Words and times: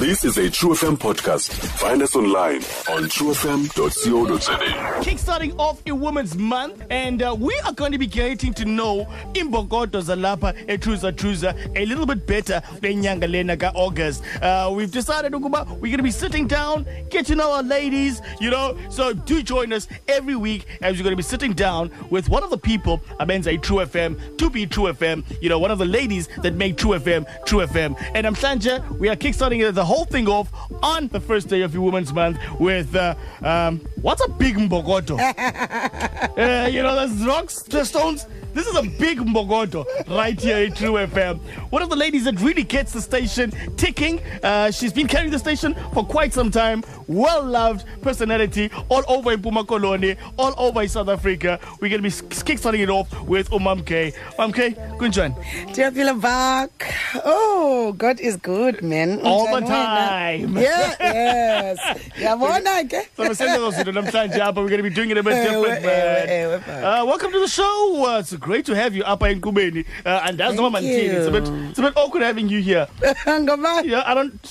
This 0.00 0.24
is 0.24 0.38
a 0.38 0.48
True 0.48 0.70
FM 0.70 0.96
podcast. 0.96 1.52
Find 1.78 2.00
us 2.00 2.16
online 2.16 2.62
on 2.88 3.04
truefm.co.za. 3.04 4.56
Kickstarting 5.04 5.54
off 5.58 5.82
a 5.86 5.94
Women's 5.94 6.34
Month, 6.38 6.82
and 6.88 7.22
uh, 7.22 7.36
we 7.38 7.54
are 7.66 7.74
going 7.74 7.92
to 7.92 7.98
be 7.98 8.06
getting 8.06 8.54
to 8.54 8.64
know 8.64 9.04
Imbogodo 9.34 10.00
Zalapa 10.00 10.56
Etruza 10.68 11.12
Truza 11.12 11.54
a 11.76 11.84
little 11.84 12.06
bit 12.06 12.26
better 12.26 12.62
than 12.80 13.02
Nyanga 13.02 13.60
ka 13.60 13.72
August. 13.74 14.22
Uh, 14.40 14.72
we've 14.74 14.90
decided 14.90 15.32
Ukuba, 15.32 15.68
we're 15.68 15.90
going 15.90 15.98
to 15.98 16.02
be 16.02 16.10
sitting 16.10 16.46
down, 16.46 16.86
get 17.10 17.26
to 17.26 17.34
know 17.34 17.52
our 17.52 17.62
ladies, 17.62 18.22
you 18.40 18.48
know. 18.48 18.78
So 18.88 19.12
do 19.12 19.42
join 19.42 19.70
us 19.70 19.86
every 20.08 20.34
week 20.34 20.64
as 20.80 20.96
we're 20.96 21.04
going 21.04 21.12
to 21.12 21.16
be 21.16 21.22
sitting 21.22 21.52
down 21.52 21.90
with 22.08 22.30
one 22.30 22.42
of 22.42 22.48
the 22.48 22.56
people, 22.56 23.02
Amenza 23.20 23.60
True 23.60 23.84
FM, 23.84 24.38
to 24.38 24.48
be 24.48 24.66
True 24.66 24.84
FM, 24.94 25.24
you 25.42 25.50
know, 25.50 25.58
one 25.58 25.70
of 25.70 25.76
the 25.76 25.84
ladies 25.84 26.26
that 26.38 26.54
make 26.54 26.78
True 26.78 26.92
FM 26.92 27.26
True 27.44 27.66
FM. 27.66 28.02
And 28.14 28.26
I'm 28.26 28.34
Sanja, 28.34 28.80
we 28.98 29.10
are 29.10 29.16
kickstarting 29.16 29.74
the 29.74 29.89
whole 29.90 30.04
thing 30.04 30.28
off 30.28 30.52
on 30.84 31.08
the 31.08 31.18
first 31.18 31.48
day 31.48 31.62
of 31.62 31.74
your 31.74 31.82
Women's 31.82 32.12
Month 32.12 32.38
with 32.60 32.94
uh, 32.94 33.16
um, 33.42 33.80
what's 34.02 34.24
a 34.24 34.28
big 34.28 34.54
mbogoto? 34.54 35.18
uh, 36.38 36.68
you 36.68 36.80
know, 36.84 36.94
there's 36.94 37.26
rocks, 37.26 37.62
the 37.64 37.84
stones. 37.84 38.26
This 38.52 38.66
is 38.66 38.76
a 38.76 38.82
big 38.82 39.18
mbogoto 39.18 39.84
right 40.08 40.38
here 40.40 40.58
in 40.58 40.72
True 40.72 40.94
FM. 40.94 41.38
One 41.70 41.82
of 41.82 41.90
the 41.90 41.96
ladies 41.96 42.24
that 42.24 42.40
really 42.40 42.64
gets 42.64 42.92
the 42.92 43.00
station 43.00 43.52
ticking. 43.76 44.20
Uh, 44.42 44.70
she's 44.72 44.92
been 44.92 45.06
carrying 45.06 45.30
the 45.30 45.38
station 45.38 45.74
for 45.92 46.04
quite 46.04 46.32
some 46.32 46.50
time. 46.50 46.82
Well 47.06 47.44
loved 47.44 47.86
personality 48.02 48.70
all 48.88 49.04
over 49.08 49.32
in 49.32 49.42
Puma 49.42 49.64
Colony, 49.64 50.16
all 50.36 50.54
over 50.56 50.82
in 50.82 50.88
South 50.88 51.08
Africa. 51.08 51.60
We're 51.80 51.90
going 51.90 52.02
to 52.02 52.08
be 52.08 52.10
kickstarting 52.10 52.80
it 52.80 52.90
off 52.90 53.08
with 53.22 53.50
Umam 53.50 53.86
K. 53.86 54.12
Umam 54.36 54.52
K, 54.54 54.70
Kunjan. 54.98 55.34
Ndiyafila 55.68 56.20
back. 56.20 56.94
Oh, 57.24 57.92
God 57.96 58.18
is 58.20 58.36
good, 58.36 58.82
man. 58.82 59.20
All 59.20 59.46
the? 59.46 59.60
Time. 59.70 60.56
Yeah, 60.58 60.94
yes. 61.00 61.78
Yabona 62.18 62.82
ke? 62.88 63.06
So 63.16 63.24
we're 63.24 63.34
sending 63.34 63.60
those 63.60 63.76
to 63.76 63.84
namhlanje 63.92 64.38
apha. 64.38 64.56
We're 64.56 64.68
going 64.68 64.82
to 64.82 64.88
be 64.90 64.90
doing 64.90 65.10
it 65.10 65.18
a 65.18 65.22
bit 65.22 65.38
different, 65.46 65.82
man. 65.82 66.84
Uh, 66.84 67.04
welcome 67.06 67.32
to 67.32 67.40
the 67.40 67.48
show. 67.48 68.04
Uh, 68.06 68.18
it's 68.20 68.34
great 68.36 68.64
to 68.66 68.74
have 68.74 68.94
you 68.94 69.04
up 69.04 69.22
in 69.22 69.40
Kubeni. 69.40 69.84
Uh, 70.04 70.26
and 70.26 70.38
that's 70.38 70.50
Thank 70.56 70.60
Mama 70.60 70.78
Ntini. 70.80 71.14
It's 71.14 71.26
a 71.26 71.30
bit 71.30 71.48
it's 71.70 71.78
a 71.78 71.82
bit 71.82 71.96
awkward 71.96 72.22
having 72.22 72.48
you 72.48 72.60
here. 72.60 72.86
Ngoba 73.26 73.84
Yeah, 73.84 74.02
I 74.06 74.14
don't 74.14 74.42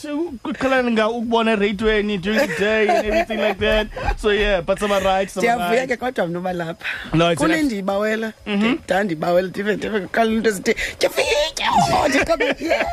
kukalanga 0.44 1.10
ukubona 1.10 1.56
radioweni 1.58 2.22
during 2.22 2.40
the 2.48 2.56
day 2.58 2.88
and 2.88 3.06
everything 3.08 3.40
like 3.40 3.60
that. 3.60 3.88
So 4.20 4.30
yeah, 4.30 4.62
but 4.62 4.80
some 4.80 4.92
are 4.92 5.02
right, 5.02 5.30
some 5.30 5.46
are 5.46 5.58
right. 5.58 5.90
ke 5.90 5.98
kodwa 6.00 6.28
mna 6.28 6.40
uba 6.40 6.54
lapha. 6.54 7.14
No, 7.14 7.30
it's 7.30 7.42
an 7.42 7.48
Kune 7.50 7.60
ex- 7.60 7.66
ndiyibawela. 7.68 8.34
Ndida 8.48 9.04
ndibawela 9.04 9.48
ndive 9.48 9.76
ndive 9.76 10.00
kuqala 10.00 10.32
into 10.32 10.50
ezithi 10.50 10.76
ndiyafika. 10.96 11.66
Oh, 11.94 12.08
ndiqabe. 12.08 12.56
Yeah. 12.60 12.86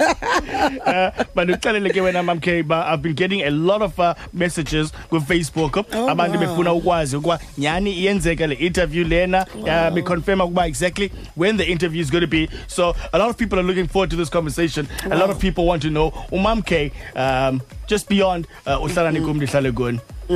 Uh, 0.00 1.10
but 1.34 1.48
uxelele 1.48 1.90
ke 1.90 2.00
wena 2.02 2.24
Mam 2.24 2.40
K, 2.40 2.62
but 2.62 2.86
I've 2.86 3.02
been 3.02 3.14
getting 3.14 3.42
a 3.42 3.50
lot 3.50 3.82
of 3.82 3.98
uh, 4.00 4.14
messages 4.32 4.92
with 5.10 5.24
Facebook. 5.28 5.76
Oh, 5.92 6.08
Abantu 6.08 6.34
wow. 6.34 6.40
befuna 6.40 6.72
ukwazi 6.72 7.16
ukuba 7.16 7.38
nyani 7.58 7.92
iyenzeka 7.92 8.46
le 8.46 8.54
interview 8.54 9.04
lena. 9.04 9.46
Uh, 9.54 9.90
be 9.94 10.02
confirm 10.02 10.40
ukuba 10.40 10.66
exactly 10.66 11.12
when 11.34 11.56
the 11.56 11.66
interview 11.70 12.00
is 12.02 12.10
going 12.10 12.22
to 12.22 12.26
be. 12.28 12.48
So 12.66 12.94
a 13.12 13.18
lot 13.18 13.30
of 13.30 13.36
people 13.36 13.58
are 13.58 13.62
looking 13.62 13.86
forward 13.86 14.10
to 14.10 14.16
this 14.16 14.28
conversation. 14.30 14.88
A 15.10 15.16
lot 15.16 15.30
of 15.30 15.38
people 15.38 15.66
want 15.66 15.82
to 15.82 15.90
know 15.90 16.10
Umam 16.32 16.64
K 16.64 16.92
um, 17.16 17.62
just 17.86 18.08
beyond 18.08 18.46
uh, 18.66 18.78
uhlala 18.78 19.12
nikum 19.12 19.36
ndihlale 19.36 19.72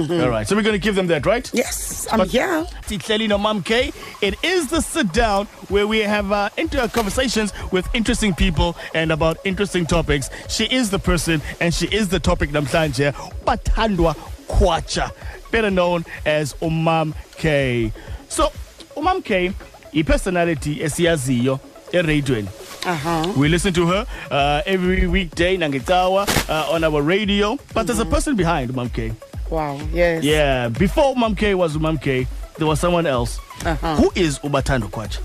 gun. 0.03 0.21
All 0.21 0.29
right. 0.31 0.47
So 0.47 0.57
we're 0.57 0.63
going 0.63 0.75
to 0.75 0.79
give 0.79 0.95
them 0.95 1.07
that, 1.09 1.25
right? 1.27 1.49
Yes, 1.55 2.07
I'm 2.11 2.19
But- 2.19 2.29
here. 2.29 2.67
Titleli 2.89 3.29
no 3.29 3.39
Mom 3.39 3.63
K. 3.63 3.93
It 4.21 4.35
is 4.43 4.69
the 4.69 4.81
sit 4.81 5.13
down 5.13 5.47
where 5.69 5.87
we 5.87 6.01
have 6.01 6.31
uh, 6.33 6.51
inter- 6.57 6.89
conversations 6.89 7.53
with 7.73 7.89
interesting 7.95 8.35
people 8.35 8.77
and 8.95 9.11
about 9.13 9.39
interesting 9.45 9.87
topics. 9.87 10.29
She 10.49 10.65
is 10.65 10.91
the 10.91 10.99
person 10.99 11.41
and 11.61 11.73
she 11.73 11.87
is 11.87 12.09
the 12.09 12.21
topic 12.21 12.51
namhlanje. 12.51 13.13
Bathandwa 13.45 14.15
Kwacha, 14.49 15.11
better 15.51 15.71
known 15.71 16.05
as 16.27 16.53
Umam 16.55 17.15
K. 17.37 17.93
So, 18.29 18.51
Umam 18.97 19.25
K, 19.25 19.53
i 19.95 20.03
personality 20.03 20.81
esiyaziyo 20.83 21.61
eradioweni. 21.93 22.49
Uh-huh. 22.87 23.33
We 23.37 23.49
listen 23.49 23.73
to 23.75 23.87
her 23.87 24.07
uh, 24.31 24.63
every 24.67 25.07
weekday 25.07 25.57
nangitawa 25.57 26.29
uh, 26.51 26.73
on 26.75 26.85
our 26.85 27.01
radio, 27.01 27.57
but 27.73 27.87
there's 27.87 28.01
a 28.01 28.05
person 28.05 28.37
behind 28.37 28.71
Umam 28.71 28.93
K. 28.93 29.13
Wow, 29.55 29.79
yes. 29.93 30.25
Yeah, 30.25 30.69
before 30.69 31.15
Umam 31.15 31.37
K 31.37 31.55
was 31.55 31.77
Umam 31.77 32.01
K, 32.03 32.27
there 32.59 32.67
was 32.67 32.81
someone 32.81 33.07
else. 33.07 33.39
Uh-huh. 33.65 33.95
Who 33.97 34.11
is 34.17 34.39
Ubatando 34.41 34.91
Kwacha? 34.91 35.21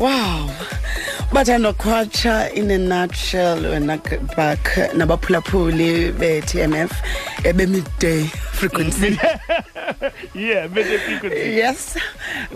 Wow. 0.00 0.48
bathanda 1.32 1.72
kwatsha 1.74 2.50
in 2.54 2.70
a 2.70 2.78
nutshell 2.78 3.58
wena 3.62 3.98
k- 4.02 4.16
back 4.36 4.64
nabaphulaphuli 4.94 6.12
be-tmf 6.18 6.90
ebemidday 7.44 8.24
frequency 8.28 9.10
yeah, 10.34 10.66
midday 10.68 10.98
frequency. 10.98 11.56
yes 11.56 11.96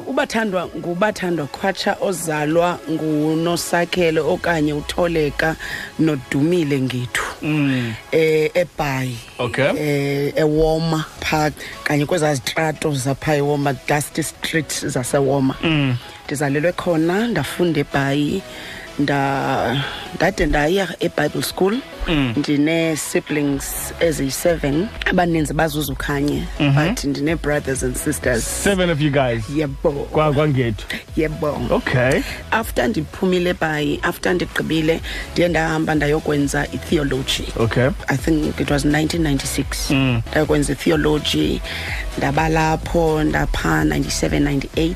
ubathandwa 0.06 0.68
ngubathandwa 0.76 1.46
khwatsha 1.46 1.96
ozalwa 2.00 2.78
ngunosakhele 2.90 4.20
okanye 4.20 4.72
utholeka 4.72 5.56
nodumile 5.98 6.80
ngethu 6.80 7.21
mm. 7.21 7.21
Eh 8.12 8.50
ebhayi 8.54 9.16
Okay. 9.38 9.70
eh 9.76 10.32
ewoma 10.36 11.04
park 11.30 11.54
kanye 11.84 12.06
kwezaa 12.06 12.34
zitrato 12.34 12.94
zapha 12.94 13.34
ewoma 13.36 13.74
dusty 13.88 14.22
street 14.22 14.86
zasewoma 14.86 15.54
mm. 15.62 15.96
ndizalelwe 16.26 16.72
khona 16.72 17.26
ndafunda 17.26 17.80
ebhayi 17.80 18.42
nda 18.98 19.82
ndade 20.14 20.46
ndaya 20.46 20.88
ebible 21.00 21.42
school 21.42 21.72
mm. 21.74 21.80
Ndine-siblings 22.36 23.92
eziyi-seven 24.00 24.86
abaninzi 25.10 25.54
bazuzukhanye 25.54 26.42
mm 26.60 26.68
-hmm. 26.76 26.88
but 26.88 27.04
ndine-brothers 27.04 27.82
and 27.82 27.96
sisters 27.96 28.62
Seven 28.62 28.90
of 28.90 29.00
you 29.00 29.10
guys. 29.10 29.42
yebo 29.56 29.90
Kwa 29.92 30.32
Kwangetu. 30.32 30.86
yebo 31.16 31.60
Okay. 31.70 32.20
after 32.50 32.88
ndiphumile 32.88 33.54
bhayi 33.54 34.00
after 34.02 34.34
ndigqibile 34.34 35.00
ndiye 35.32 35.48
ndahamba 35.48 35.94
ndayokwenza 35.94 36.66
itheology 36.72 37.44
Okay. 37.56 37.88
i 38.08 38.16
think 38.16 38.60
it 38.60 38.70
was 38.70 38.84
1996 38.84 40.20
ndayokwenza 40.30 40.72
itheology 40.72 41.60
ndaba 42.18 42.48
lapho 42.48 43.24
ndapha 43.24 43.84
97 43.84 44.40
98 44.40 44.94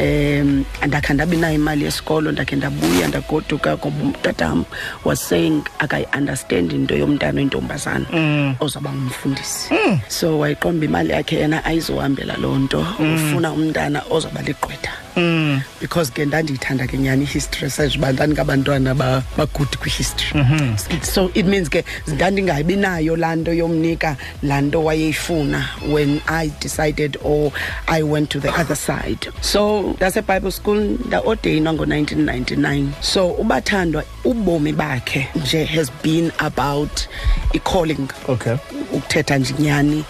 um 0.00 0.64
ndakhe 0.86 1.12
ndabi 1.14 1.36
nayo 1.36 1.54
imali 1.54 1.84
yesikolo 1.84 2.32
ndakhe 2.32 2.56
ndabuya 2.56 3.08
ndagoduka 3.08 3.76
ngoba 3.76 4.04
utatam 4.08 4.64
was 5.04 5.28
saying 5.28 5.62
akayi-understand 6.26 6.72
into 6.72 6.94
yomntana 6.94 7.38
oyintombazana 7.40 8.06
ozawuba 8.60 8.92
ngumfundisi. 8.92 9.74
So 10.08 10.38
wayiqomba 10.38 10.84
imali 10.84 11.12
yakhe 11.12 11.36
yena 11.36 11.64
ayizohambela 11.64 12.36
loo 12.36 12.58
nto 12.58 12.86
ufuna 13.14 13.52
umntana 13.52 14.02
ozawuba 14.10 14.42
ligqwetha 14.42 15.05
Mm. 15.16 15.62
because 15.80 16.10
ke 16.10 16.24
ndandiyithanda 16.26 16.86
ke 16.86 16.98
nyani 16.98 17.24
ihistory 17.24 17.70
saje 17.70 17.98
uba 17.98 18.12
ndandingabantwana 18.12 18.94
ba- 18.94 19.22
bagudi 19.36 19.76
kwihistory. 19.76 20.76
So 21.02 21.30
it 21.34 21.46
means 21.46 21.68
ke 21.68 21.84
ndandingabi 22.06 22.76
nayo 22.76 23.16
laa 23.16 23.36
nto 23.36 23.52
yomnika 23.52 24.16
laa 24.42 24.60
nto 24.60 24.84
wayeyifuna 24.84 25.64
when 25.88 26.20
i 26.26 26.50
decided 26.60 27.16
or 27.22 27.52
i 27.86 28.02
went 28.02 28.28
to 28.30 28.40
the 28.40 28.48
other 28.50 28.76
side. 28.76 29.28
So 29.40 29.82
ndasebible 29.96 30.50
school 30.52 30.98
ndaodeyinwa 31.06 31.72
ngo-1999 31.74 32.86
so 33.00 33.28
ubathandwa 33.28 34.04
ubomi 34.24 34.72
bakhe 34.72 35.28
nje 35.36 35.64
has 35.64 35.90
been 36.02 36.30
about 36.38 37.08
i-calling. 37.54 38.08
Okay. 38.28 38.56
ukuthetha 38.92 39.38
nje 39.38 39.54
nyani 39.58 40.04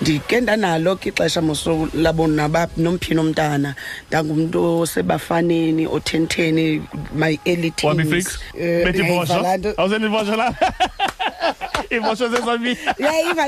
ndike 0.00 0.40
ndanalo 0.40 0.96
ke 0.96 1.08
ixesha 1.08 1.42
moso 1.42 1.88
labo 1.94 2.26
naba 2.26 2.68
nomphini 2.76 3.20
omntana 3.20 3.74
ndangumntu 4.08 4.51
nto 4.52 4.80
osebafaneni 4.80 5.86
othentheni 5.86 6.82
my 7.14 7.38
early 7.46 7.70
teens. 7.70 8.38
awusenivosha 9.78 10.32
eh, 10.32 10.38
la. 10.38 10.54
Iivosho 11.90 12.28
zezamini 12.28 12.76
uyayiva 12.98 13.46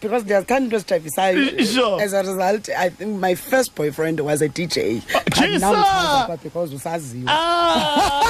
because 0.00 0.24
ndiyazithanda 0.24 0.64
into 0.64 0.76
ezijayivisayo 0.76 2.00
as 2.00 2.14
a 2.14 2.22
result 2.22 2.68
i 2.68 2.90
think 2.90 3.20
my 3.20 3.34
first 3.34 3.74
boyfriend 3.74 4.20
was 4.20 4.42
a 4.42 4.48
dj 4.48 5.02
because 6.42 6.74
usaziwa. 6.74 7.32
Ah, 7.32 8.24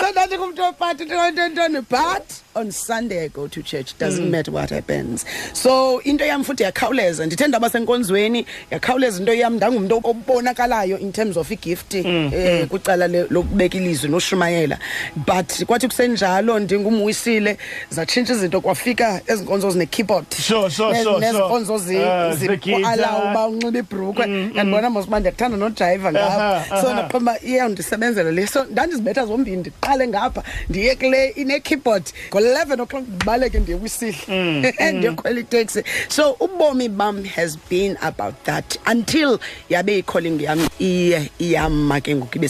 so 0.00 0.10
ndandingumntu 0.12 0.62
opati 0.64 1.04
ntoni 1.04 1.80
but 1.90 2.22
on 2.54 2.70
sunday 2.72 3.24
i 3.24 3.28
go 3.28 3.46
to 3.48 3.62
church. 3.62 3.94
Doesn't 3.98 4.30
matter 4.30 4.50
what 4.52 4.70
happens. 4.70 5.24
So 5.52 6.00
into 6.04 6.24
yam 6.26 6.44
futhi 6.44 6.62
yakhawuleza. 6.62 7.26
Ndithe 7.26 7.46
ndaba 7.48 7.70
senkonzweni 7.70 8.46
yakhawuleza 8.70 9.18
into 9.20 9.32
yam. 9.34 9.54
Ndangumntu 9.56 10.00
obonakalayo 10.04 10.98
in 10.98 11.12
terms 11.12 11.36
of 11.36 11.50
igift 11.50 11.94
eh 11.94 12.66
kwicala 12.68 13.06
le- 13.08 13.26
lokubeka 13.30 13.76
ilizwi 13.78 14.10
noshumayela. 14.10 14.78
But 15.16 15.64
kwathi 15.66 15.86
kusenjalo 15.88 16.58
ndingumwisile 16.58 17.58
zatshintsha 17.90 18.32
izinto 18.34 18.60
kwafika 18.60 19.20
ezinkonzo 19.26 19.70
zine-keyboard. 19.70 20.26
Sure, 20.34 20.70
sure, 20.70 20.92
Ne- 20.92 21.02
sure, 21.02 21.14
sure. 21.14 21.26
nezinkonzo 21.26 21.78
zi- 21.78 21.98
Ah, 21.98 22.34
zikwala 22.34 22.96
ze-guitar. 22.96 23.30
uba 23.30 23.46
unxiba 23.46 23.78
ibhrukwe. 23.78 24.26
Ndandibona 24.26 24.90
mos 24.90 25.06
uba 25.06 25.20
ndiyakuthanda 25.20 25.56
nojayiva 25.56 26.08
Aha, 26.08 26.12
ngapha 26.12 26.80
so 26.80 26.86
aha. 26.88 26.92
ndaqomba 26.92 27.40
iyawundisebenzela 27.42 28.30
le. 28.30 28.46
So 28.46 28.64
ndandizibetha 28.64 29.26
zombini 29.26 29.62
ndiqale 29.88 30.08
ngapha 30.08 30.42
ndiye 30.68 30.94
kule 30.94 31.28
ine-keyboard. 31.28 32.02
Ngo-eleven 32.30 32.80
o'clock 32.80 33.04
ndibaleke 33.08 33.58
ndiye 33.58 33.78
kwisihla 33.78 34.34
mm, 34.34 34.64
ndiyokhwela 34.94 35.34
mm. 35.34 35.40
iteksi. 35.40 35.82
So 36.08 36.36
ubomi 36.40 36.88
bam 36.88 37.24
has 37.24 37.56
been 37.70 37.96
about 38.02 38.34
that 38.44 38.76
until 38.86 39.38
yabe 39.68 39.98
i-calling 39.98 40.40
yam 40.40 40.68
iye 40.78 41.30
iyama 41.38 42.00
ke 42.00 42.14
ngoku 42.14 42.38
ibe 42.38 42.48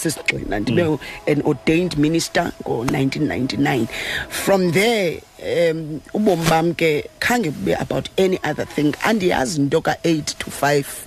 ndibe 0.61 0.85
mm. 0.85 0.99
an 1.27 1.43
ordained 1.45 1.99
minister 1.99 2.53
ngo-1999 2.63 3.87
from 4.29 4.73
there 4.73 5.21
um 5.43 6.01
ubomi 6.15 6.45
bam 6.51 6.75
ke 6.75 7.05
khange 7.21 7.51
bube 7.51 7.77
about 7.81 8.09
any 8.19 8.39
other 8.45 8.65
thing. 8.65 8.93
Andiyazi 9.05 9.59
into 9.59 9.81
ka-8 9.81 10.25
to 10.39 10.51
5 10.51 11.07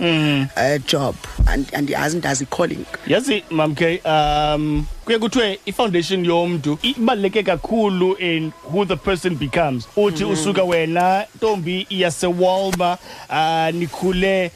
uh, 0.56 0.78
job. 0.86 1.14
And- 1.48 1.66
andiyazi 1.72 2.16
ndazi 2.16 2.44
i-calling 2.44 2.84
yazi 3.06 3.44
mamke 3.50 4.00
um 4.04 4.86
kuye 5.04 5.18
kuthiwe 5.18 5.58
i-foundation 5.66 6.24
yomntu 6.24 6.78
ibaluleke 6.82 7.42
kakhulu 7.42 8.14
in 8.18 8.52
who 8.64 8.84
the 8.84 8.96
person 8.96 9.34
becomes. 9.34 9.86
Uthi 9.96 10.24
usuka 10.24 10.64
wena 10.64 11.26
ntombi 11.36 11.86
yasewalma 11.90 12.98
uh, 13.30 13.74
nikhule. 13.80 14.50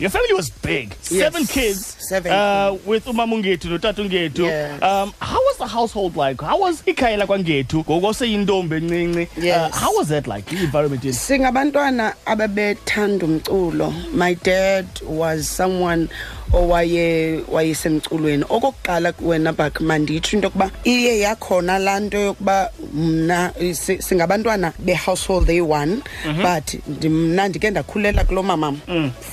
Your 0.00 0.10
family 0.10 0.34
was 0.34 0.50
big. 0.62 0.94
Seven 1.02 1.46
kids 1.46 1.96
Seven. 2.08 2.32
uh, 2.32 2.78
with 2.86 3.04
umama 3.06 3.34
ungethu 3.36 3.68
notata 3.68 4.02
ungethu 4.02 4.42
Yes. 4.44 4.82
um, 4.82 5.12
how 5.20 5.40
was 5.46 5.58
the 5.58 5.66
household 5.66 6.16
like? 6.16 6.40
How 6.44 6.58
was 6.60 6.82
ikhaya 6.86 7.16
lakwangethu 7.16 7.78
ngokoseyintombi 7.78 8.76
encinci 8.76 9.17
Yes. 9.36 9.72
uh, 9.72 9.76
how 9.78 9.96
was 9.98 10.08
that 10.08 10.26
like 10.26 10.52
i-environment 10.52 11.02
yenu 11.04 11.14
singabantwana 11.14 12.14
ababethanda 12.26 13.26
umculo. 13.26 13.92
My 14.14 14.34
dad 14.34 14.86
was 15.06 15.48
someone 15.48 16.08
owaye 16.52 17.42
wayesemculweni. 17.48 18.44
Okokuqala 18.44 19.12
wena 19.20 19.52
bak 19.52 19.80
manditsho 19.80 20.36
into 20.36 20.46
yokuba 20.48 20.70
iye 20.84 21.18
yakhona 21.20 21.78
laa 21.78 22.00
nto 22.00 22.18
yokuba 22.18 22.70
mna 22.94 23.52
si- 23.72 24.02
singabantwana 24.02 24.72
be-household 24.78 25.50
eyi-one 25.50 25.96
but 26.42 26.74
ndi- 26.90 27.08
mna 27.10 27.48
ndike 27.48 27.70
ndakhulela 27.70 28.24
kulo 28.24 28.42
mamam 28.42 28.80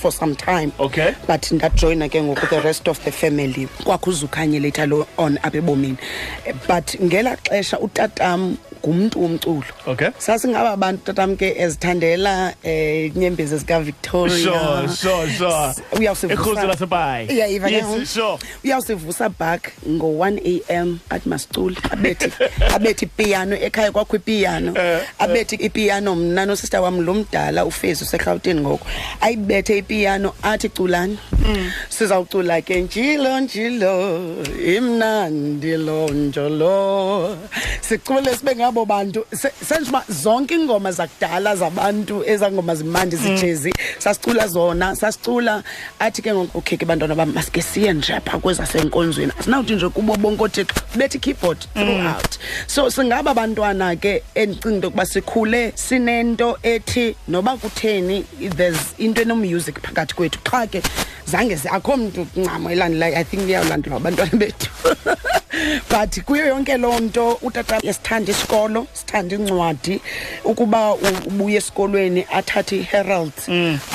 for 0.01 0.11
some 0.11 0.35
time 0.35 0.69
Okay. 0.79 1.11
but 1.27 1.51
ndajoyina 1.51 2.09
ke 2.09 2.21
ngoku 2.23 2.47
the 2.47 2.59
rest 2.59 2.87
of 2.87 2.99
the 2.99 3.11
family 3.11 3.67
kwakhuze 3.83 4.25
ukhanye 4.25 4.59
later 4.59 4.87
lo 4.87 5.07
on 5.17 5.37
apha 5.43 5.57
ebomini 5.57 5.97
Eh, 6.45 6.55
but 6.67 7.01
ngelaa 7.01 7.35
xesha 7.35 7.79
utatam 7.79 8.57
ngumntu 8.85 9.21
womculo 9.23 9.63
Okay. 9.87 10.09
sasingaba 10.17 10.77
bantu 10.77 11.03
tatam 11.03 11.35
ke 11.37 11.55
ezithandela 11.57 12.53
eh 12.63 13.05
inyembezi 13.15 13.57
zikavictoria 13.57 14.37
Sure, 14.37 14.87
sure, 14.95 15.33
sure. 15.37 15.73
uyawusivusa 15.99 16.41
Ekhuzi 16.41 16.67
laseBhayi. 16.67 17.27
iyayiva 17.27 17.67
ke 17.69 17.73
Yes, 17.75 17.85
ngoku? 17.85 18.05
sure. 18.05 18.37
uyawusivusa 18.63 19.29
back 19.29 19.71
ngo-1 19.89 20.61
am 20.79 20.99
athi 21.09 21.29
masicule 21.29 21.75
abethi 21.91 22.31
abethi 22.75 23.05
ipiano 23.45 23.55
ekhaya 23.65 23.91
kwakho 23.91 24.15
ipiano? 24.15 24.73
Eh, 24.75 25.01
abethi 25.19 25.55
ipiano 25.55 26.15
mna 26.15 26.45
nosista 26.45 26.81
wam 26.81 27.01
lo 27.05 27.13
mdala 27.13 27.65
ufezi 27.65 28.03
userhawutini 28.03 28.61
ngoku 28.61 28.87
ayibethe 29.21 29.77
ipiano 29.77 30.33
athi 30.43 30.69
culani. 30.69 31.17
Mm. 31.45 31.71
sizawucula 31.89 32.61
ke 32.61 32.81
njilo 32.81 33.39
njilo 33.39 34.35
imnandi 34.77 35.77
lo 35.77 36.07
njolo. 36.09 37.37
Sicule 37.81 38.35
sibe 38.37 38.55
ngabo 38.55 38.85
bantu 38.85 39.25
Se- 39.31 39.51
senje 39.67 39.89
uba 39.89 40.03
zonke 40.09 40.53
iingoma 40.55 40.91
zakudala 40.91 41.55
zabantu 41.55 42.23
ezaa 42.25 42.51
ngoma 42.51 42.75
zimandi 42.75 43.15
zijezi 43.15 43.73
sasicula 43.99 44.47
zona 44.47 44.95
sasicula 44.95 45.63
athi 45.99 46.21
ke 46.21 46.33
ngoku 46.33 46.57
okay 46.57 46.77
ke 46.77 46.85
bantwana 46.85 47.15
bam 47.15 47.31
masike 47.33 47.61
siye 47.61 47.93
nje 47.93 48.19
phaa 48.25 48.37
kwezasenkonzweni. 48.39 49.31
Asinawuthi 49.39 49.75
nje 49.75 49.89
kubo 49.89 50.15
bonke 50.15 50.43
oothixo 50.43 50.73
bethe 50.95 51.17
i-keyboard 51.17 51.57
throughout. 51.73 52.37
So 52.67 52.89
singaba 52.89 53.33
bantwana 53.35 53.95
ke 53.99 54.23
endicinga 54.35 54.75
into 54.75 54.87
yokuba 54.87 55.05
sikhule 55.05 55.71
sinento 55.75 56.57
ethi 56.63 57.15
noba 57.27 57.57
kutheni 57.57 58.23
there's 58.55 58.93
into 58.97 59.21
enomusic 59.21 59.79
phakathi 59.81 60.15
kwethu. 60.15 60.39
Qha 60.43 60.67
ke 60.71 60.81
zange 61.27 61.55
zi- 61.55 61.69
akho 61.69 61.97
mntu 61.97 62.27
ncam 62.35 62.67
elandelayo. 62.71 63.17
I 63.17 63.23
think 63.23 63.43
iyawulandelwa 63.49 63.97
abantwana 63.97 64.31
bethu. 64.39 64.69
but 65.89 66.19
kuyo 66.25 66.47
yonke 66.47 66.77
loo 66.77 66.99
nto 66.99 67.39
utata 67.41 67.79
esithanda 67.85 68.31
isikolo 68.31 68.87
sithanda 68.93 69.35
incwadi 69.35 70.01
ukuba 70.43 70.93
ubuye 71.27 71.57
esikolweni 71.57 72.25
athathe 72.33 72.75
iherald 72.77 73.31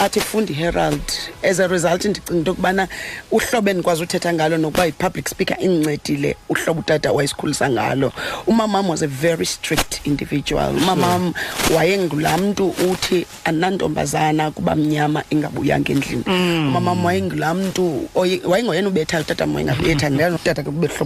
athi 0.00 0.20
funda 0.20 0.52
iherald. 0.52 1.02
As 1.42 1.60
a 1.60 1.68
result 1.68 2.04
ndicinga 2.04 2.32
into 2.38 2.50
yokubana 2.50 2.88
uhlobo 3.30 3.70
endikwazi 3.70 4.02
uthetha 4.02 4.32
ngalo 4.32 4.56
nokuba 4.58 4.86
yi-public 4.86 5.28
speaker 5.28 5.56
indincedile 5.60 6.36
uhlobo 6.48 6.80
utata 6.80 7.12
wayesikhulisa 7.12 7.70
ngalo. 7.70 8.12
Umamam 8.46 8.88
was 8.88 9.02
a 9.02 9.06
very 9.06 9.46
strict 9.46 10.00
individual. 10.06 10.70
Umamam 10.76 11.32
wayengulaa 11.76 12.36
mntu 12.38 12.68
uthi 12.90 13.26
anantombazana 13.44 14.50
kuba 14.50 14.76
mnyama 14.76 15.24
ingabuyanga 15.30 15.92
endlini. 15.92 16.22
Umamam 16.68 17.04
wayengulaa 17.04 17.54
mntu 17.54 18.08
oye- 18.14 18.40
wayengoyena 18.44 18.88
ubethayo 18.88 19.22
utata 19.22 19.44
wayengabetha. 19.44 20.10
Ndiyani 20.10 20.34
utata 20.34 20.62
ke 20.62 20.70
kubehlobo 20.70 21.04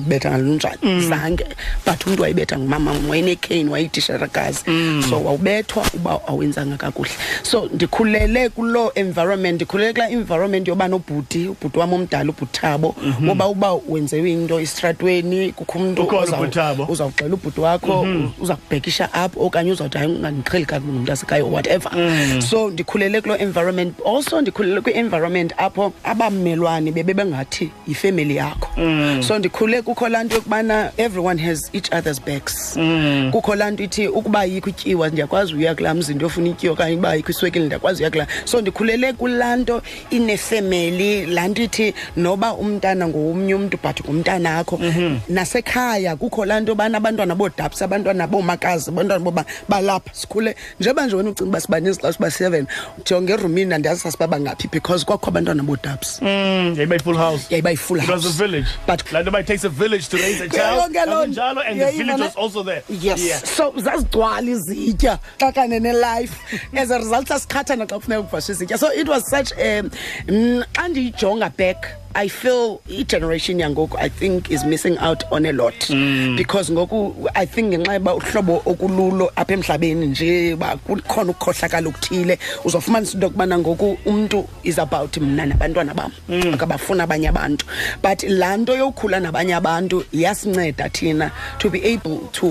ubetha 0.54 0.76
ngalunjani 0.78 1.08
zange 1.08 1.44
but 1.86 2.06
umntu 2.06 2.22
wayebetha 2.22 2.58
ngumamam 2.58 3.10
wayenekane 3.10 3.70
wayeyitisharakazi 3.70 4.64
so 5.10 5.20
wawubethwa 5.24 5.84
uba 5.94 6.20
awenzanga 6.28 6.76
kakuhle. 6.76 7.10
So 7.42 7.68
ndikhulele 7.74 8.48
kuloo 8.48 8.90
environment 8.94 9.54
ndikhulele 9.54 9.92
kulaa 9.92 10.08
environment 10.08 10.68
yoba 10.68 10.88
nobhuti 10.88 11.48
ubhuti 11.48 11.78
wam 11.78 11.92
omdala 11.92 12.30
ubhuthabo 12.30 12.94
woba 13.28 13.48
uba 13.48 13.74
wenzewe 13.88 14.32
into 14.32 14.60
esitratweni 14.60 15.52
kukho 15.52 15.78
umntu 15.78 16.02
Ukhona 16.02 16.22
ozaw- 16.26 16.38
uBhuthabo. 16.40 16.86
uzawuxela 16.88 17.34
ubhuti 17.34 17.60
wakho 17.60 18.06
uza 18.40 18.56
kubhekisha 18.56 19.12
apho 19.12 19.40
okanye 19.46 19.72
uzawuthi 19.72 19.98
hayi 19.98 20.10
ungandiqheli 20.12 20.66
kakubi 20.66 20.92
ngumntu 20.92 21.12
asekhaya 21.12 21.44
or 21.44 21.50
whatever. 21.52 21.90
So 22.50 22.70
ndikhulele 22.70 23.20
kuloo 23.20 23.36
environment 23.36 23.94
also 24.06 24.40
ndikhulele 24.40 24.80
kwi-environment 24.80 25.52
apho 25.56 25.92
abamelwane 26.04 26.92
bebebengathi 26.92 27.70
yifemeli 27.88 28.36
yakho. 28.36 28.68
So 29.22 29.38
ndikhule 29.38 29.82
kukho 29.82 30.08
laa 30.08 30.24
nto 30.24 30.40
yokubana 30.49 30.93
everyone 30.99 31.38
has 31.38 31.70
each 31.73 31.91
other's 31.93 32.19
backs. 32.19 32.75
Kukho 33.32 33.55
laa 33.56 33.70
nto 33.70 33.82
ithi 33.82 34.08
ukuba 34.08 34.44
yikho 34.44 34.70
ityiwa 34.70 35.08
ndiyakwazi 35.08 35.55
uya 35.55 35.75
kulaa 35.75 35.94
mzi 35.94 36.14
ndiyofuna 36.14 36.49
ityiwa 36.49 36.73
okanye 36.75 36.96
uba 36.96 37.14
yikho 37.14 37.31
iswekile 37.31 37.64
ndiyakwazi 37.67 38.02
uya 38.02 38.11
kulaa. 38.11 38.26
So 38.44 38.61
ndikhulele 38.61 39.12
kulaa 39.12 39.56
nto 39.56 39.82
inefemeli 40.11 41.26
laa 41.26 41.49
nto 41.49 41.62
ithi 41.62 41.94
noba 42.17 42.55
umntana 42.55 43.08
ngowomnye 43.08 43.55
umntu 43.55 43.79
but 43.82 44.00
ngumntana 44.05 44.58
akho. 44.58 44.81
Nasekhaya 45.29 46.17
kukho 46.17 46.44
laa 46.44 46.61
nto 46.61 46.70
yobana 46.73 46.99
abantwana 46.99 47.35
boodapsi 47.35 47.85
abantwana 47.85 48.26
boomakazi 48.26 48.90
abantwana 48.90 49.25
boba 49.25 49.45
balapha 49.68 50.11
sikhule. 50.14 50.57
Njeba 50.80 51.07
nje 51.07 51.16
wena 51.16 51.30
ucinga 51.30 51.49
uba 51.50 51.61
sibaninzi 51.61 52.00
xa 52.00 52.12
siba 52.12 52.30
seven 52.30 52.66
jonge 53.04 53.33
erumini 53.33 53.75
andiyazi 53.75 54.00
sasibaba 54.00 54.40
ngaphi 54.40 54.68
because 54.73 55.04
kwakho 55.04 55.28
abantwana 55.30 55.62
boodapsi 55.62 56.25
Mm, 56.25 56.75
yayiba 56.76 56.95
yi-full 56.95 57.16
house. 57.16 57.47
Yayiba 57.50 57.71
yi-full 57.71 57.99
It 57.99 58.09
was 58.09 58.25
house. 58.25 58.35
a 58.40 58.47
village. 58.47 58.66
But- 58.87 59.12
like 59.12 59.25
nobody 59.25 59.45
takes 59.47 59.64
a 59.64 59.68
village 59.68 60.09
to 60.09 60.16
child. 60.50 60.93
yonke 60.93 61.07
loo 61.07 61.26
nto. 61.26 61.62
And 61.66 61.81
the 61.81 61.90
village 61.93 62.21
was 62.21 62.37
also 62.37 62.62
there. 62.62 62.83
yes 62.88 63.21
Yeah. 63.21 63.38
so 63.38 63.73
zazigcwala 63.73 64.50
izitya 64.50 65.19
xa 65.38 65.52
kane 65.54 65.81
nelife 65.81 66.35
as 66.76 66.90
a 66.90 66.99
result 66.99 67.26
sasikhathana 67.28 67.87
xa 67.87 67.99
kufuneka 67.99 68.23
kuvashwe 68.23 68.54
izitya 68.54 68.78
so 68.78 68.93
it 68.93 69.09
was 69.09 69.25
such 69.31 69.52
um 69.52 69.90
xa 70.73 70.88
ndiyijonga 70.88 71.50
back 71.57 71.87
i 72.14 72.28
feel 72.28 72.78
igeneration 72.88 73.61
yangoku 73.61 73.99
i 73.99 74.09
think 74.09 74.50
is 74.50 74.64
missing 74.64 74.97
out 74.99 75.25
on 75.30 75.47
a 75.47 75.52
lot. 75.52 75.75
Because 76.37 76.73
ngoku 76.73 77.28
i 77.35 77.47
think 77.47 77.68
ngenxa 77.68 77.92
yoba 77.94 78.14
uhlobo 78.14 78.62
okululo 78.66 79.33
apha 79.37 79.52
emhlabeni 79.52 80.06
nje 80.06 80.54
uba 80.54 80.76
kukhona 80.76 81.30
ukukhohlakala 81.30 81.88
okuthile 81.88 82.38
uzofumanisa 82.64 83.12
into 83.12 83.26
yokubana 83.26 83.59
ngoku 83.59 83.99
umntu 84.06 84.49
is 84.62 84.78
about 84.78 85.16
mna 85.16 85.47
nabantwana 85.47 85.94
bam. 85.94 86.12
Akabafuni 86.52 87.00
abanye 87.00 87.28
abantu. 87.28 87.66
But 88.02 88.23
laa 88.23 88.56
nto 88.56 88.76
yokukhula 88.76 89.21
nabanye 89.21 89.54
abantu 89.54 90.04
yasinceda 90.12 90.88
thina 90.88 91.30
to 91.59 91.71
be 91.71 91.83
able 91.85 92.28
to 92.33 92.50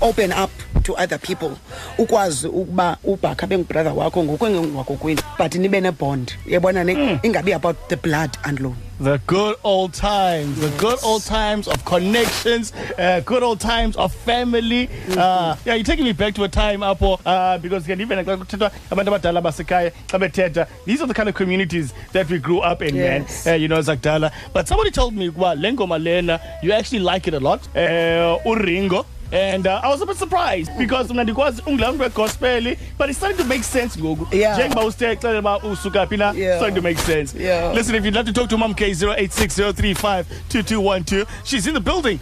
open 0.00 0.32
up 0.32 0.50
to 0.82 0.94
other 0.94 1.18
people 1.18 1.50
ukwazi 1.98 2.46
ukuba 2.46 2.96
ubhakha 3.04 3.46
bengubrother 3.46 3.92
wakho 3.92 4.24
ngokwengengakokwini 4.24 5.20
but 5.38 5.54
nibe 5.54 5.80
nebond 5.80 6.32
yabona 6.46 6.84
ne? 6.84 7.20
Ingabi 7.22 7.52
about 7.54 7.76
the 7.88 7.96
blood 7.96 8.36
and 8.44 8.60
loan. 8.60 8.76
The 9.00 9.20
good 9.26 9.56
old 9.64 9.92
times, 9.92 10.60
the 10.60 10.70
good 10.78 10.98
old 11.02 11.24
times 11.24 11.66
of 11.66 11.84
connections, 11.84 12.72
uh, 12.96 13.20
good 13.26 13.42
old 13.42 13.58
times 13.60 13.96
of 13.96 14.14
family. 14.14 14.88
Uh, 15.10 15.56
yeah, 15.64 15.74
you're 15.74 15.82
taking 15.84 16.04
me 16.04 16.12
back 16.12 16.34
to 16.36 16.44
a 16.44 16.48
time 16.48 16.80
apho 16.80 17.20
uh, 17.26 17.58
because 17.58 17.84
can 17.86 18.00
even 18.00 18.18
xa 18.24 18.36
kuthethwa 18.36 18.70
abantu 18.90 19.10
abadala 19.10 19.42
basekhaya 19.42 19.90
xa 20.06 20.18
bethetha 20.20 20.68
these 20.84 21.02
are 21.02 21.06
the 21.08 21.14
kind 21.14 21.28
of 21.28 21.34
communities 21.34 21.92
that 22.12 22.28
we 22.30 22.38
grew 22.38 22.60
up 22.60 22.82
in 22.82 22.94
Yes. 22.94 23.44
man 23.46 23.54
uh, 23.54 23.56
you 23.56 23.66
know 23.66 23.80
zakudala 23.80 24.30
but 24.52 24.68
somebody 24.68 24.92
told 24.92 25.12
me 25.12 25.28
ukuba 25.28 25.60
le 25.60 25.72
ngoma 25.72 25.98
lena 26.02 26.40
you 26.62 26.70
actually 26.72 27.00
like 27.00 27.26
it 27.26 27.34
a 27.34 27.40
lot. 27.40 27.66
Uh, 27.76 28.38
uringo 28.46 29.04
and 29.32 29.66
uh, 29.66 29.80
I 29.82 29.88
was 29.88 30.02
a 30.02 30.06
bit 30.06 30.16
surprised 30.16 30.70
because 30.78 31.12
mna 31.14 31.22
ndikwazi 31.24 31.62
ungula 31.66 31.92
mntu 31.92 32.02
wegospel 32.02 32.76
but 32.98 33.08
it's 33.08 33.16
starting 33.18 33.38
to 33.38 33.44
make 33.44 33.62
sense 33.64 34.00
ngoku 34.00 34.36
Yeah. 34.36 34.58
njengoba 34.58 34.84
usithe 34.84 35.16
xelela 35.16 35.38
uba 35.38 35.58
usuka 35.58 36.06
phi 36.06 36.16
na 36.16 36.32
Yeah. 36.32 36.56
starting 36.58 36.76
to 36.76 36.82
make 36.82 37.00
sense 37.00 37.38
Yeah. 37.42 37.74
listen 37.74 37.94
if 37.94 38.04
you'd 38.04 38.16
like 38.16 38.32
to 38.32 38.40
talk 38.40 38.48
to 38.50 38.58
mom 38.58 38.74
k 38.74 38.90
0860352212 38.90 41.26
she's 41.44 41.66
in 41.66 41.74
the 41.74 41.80
building 41.80 42.18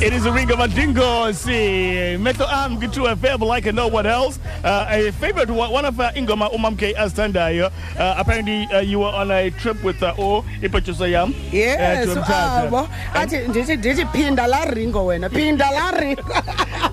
it 0.00 0.12
is 0.12 0.26
a 0.26 0.32
ring 0.32 0.50
of 0.52 0.60
a 0.60 0.68
dingo. 0.68 1.30
See, 1.32 2.16
Meto 2.18 2.46
Am 2.48 2.78
get 2.78 2.92
to 2.94 3.06
a 3.06 3.16
fable 3.16 3.46
like 3.48 3.64
no 3.74 3.88
one 3.88 4.06
else. 4.06 4.38
Uh, 4.64 4.86
a 4.88 5.10
favorite 5.12 5.50
one, 5.50 5.70
one 5.70 5.84
of 5.84 5.98
uh, 5.98 6.12
Ingoma 6.12 6.52
Umam 6.52 6.78
K 6.78 6.94
Astandayo. 6.94 7.70
Uh, 7.98 8.14
apparently, 8.16 8.64
uh, 8.72 8.80
you 8.80 9.00
were 9.00 9.06
on 9.08 9.30
a 9.30 9.50
trip 9.50 9.82
with 9.82 10.02
uh, 10.02 10.14
O 10.18 10.42
Ipachusayam. 10.62 11.34
yes 11.52 12.06
uh, 12.08 12.14
to 12.14 12.20
Mthatha. 12.20 12.68
abo 12.68 12.88
athi 13.14 13.36
ndithi 13.48 13.76
ndithi 13.76 14.06
phinda 14.12 14.46
laa 14.46 14.64
ringo 14.64 15.06
wena 15.06 15.28
phinda 15.30 15.70
laa 15.70 15.90
ringo 16.00 16.22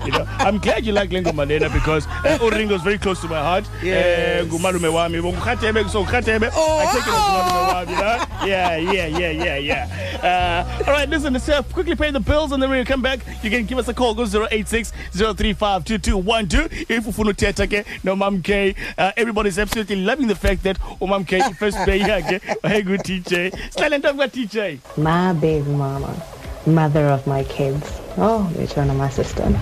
You 0.04 0.12
know, 0.12 0.24
I'm 0.38 0.58
glad 0.58 0.84
you 0.86 0.92
like 0.92 1.10
Lengo 1.10 1.32
Malena 1.34 1.68
because 1.70 2.06
uh, 2.06 2.38
Uringo 2.40 2.74
is 2.74 2.82
very 2.82 2.98
close 2.98 3.20
to 3.22 3.28
my 3.28 3.40
heart. 3.40 3.68
Yes. 3.82 4.44
Uh, 4.44 4.46
Ngumalume 4.46 4.88
wami. 4.92 5.20
Ngukhatebe, 5.20 5.88
so 5.90 6.04
Ngukhatebe. 6.04 6.50
Oh, 6.54 6.78
I 6.78 6.84
take 6.92 7.02
it 7.02 7.08
as 7.08 7.22
Ngumalume 7.26 7.66
wami. 7.72 7.90
You 7.90 7.96
know? 7.96 8.46
Yeah, 8.46 8.76
yeah, 8.76 9.06
yeah, 9.06 9.30
yeah, 9.30 9.56
yeah. 9.56 10.66
Uh, 10.76 10.84
all 10.86 10.92
right, 10.92 11.08
listen, 11.08 11.32
let's 11.32 11.48
uh, 11.48 11.62
quickly 11.62 11.94
pay 11.96 12.10
the 12.10 12.20
bills 12.20 12.52
and 12.52 12.62
then 12.62 12.70
when 12.70 12.78
you 12.78 12.84
come 12.84 13.02
back, 13.02 13.20
you 13.42 13.50
can 13.50 13.66
give 13.66 13.78
us 13.78 13.88
a 13.88 13.94
call. 13.94 14.14
Go 14.14 14.24
086 14.24 14.92
035 15.12 15.84
2212. 15.84 16.90
If 16.90 17.06
ufuna 17.06 17.32
uthetha 17.32 17.66
ke 17.66 18.04
no 18.04 18.16
Mam 18.16 18.42
K. 18.42 18.74
Uh, 18.96 19.12
everybody's 19.16 19.58
absolutely 19.58 19.96
loving 19.96 20.26
the 20.26 20.34
fact 20.34 20.62
that 20.62 20.78
Umam 21.00 21.26
K 21.26 21.40
first 21.54 21.76
pay 21.78 22.00
yakhe. 22.00 22.40
Hey 22.66 22.82
good 22.82 23.00
TJ. 23.00 23.72
Silent 23.72 24.04
of 24.04 24.16
TJ. 24.16 24.80
my 24.96 25.32
big 25.32 25.66
mama, 25.66 26.22
mother 26.66 27.06
of 27.06 27.26
my 27.26 27.44
kids. 27.44 28.05
Oh, 28.18 28.50
of 28.90 28.96
my 28.96 29.10
sister. 29.10 29.58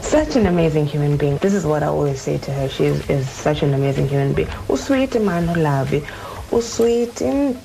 Such 0.00 0.36
an 0.36 0.46
amazing 0.46 0.86
human 0.86 1.16
being. 1.16 1.36
This 1.38 1.52
is 1.52 1.66
what 1.66 1.82
I 1.82 1.86
always 1.86 2.20
say 2.20 2.38
to 2.38 2.52
her. 2.52 2.68
She 2.68 2.86
is, 2.86 3.08
is 3.10 3.28
such 3.28 3.62
an 3.62 3.74
amazing 3.74 4.08
human 4.08 4.32
being. 4.32 4.48
Usweet 4.68 5.22
man 5.22 5.48
lavi. 5.48 6.00
Usweet 6.50 7.58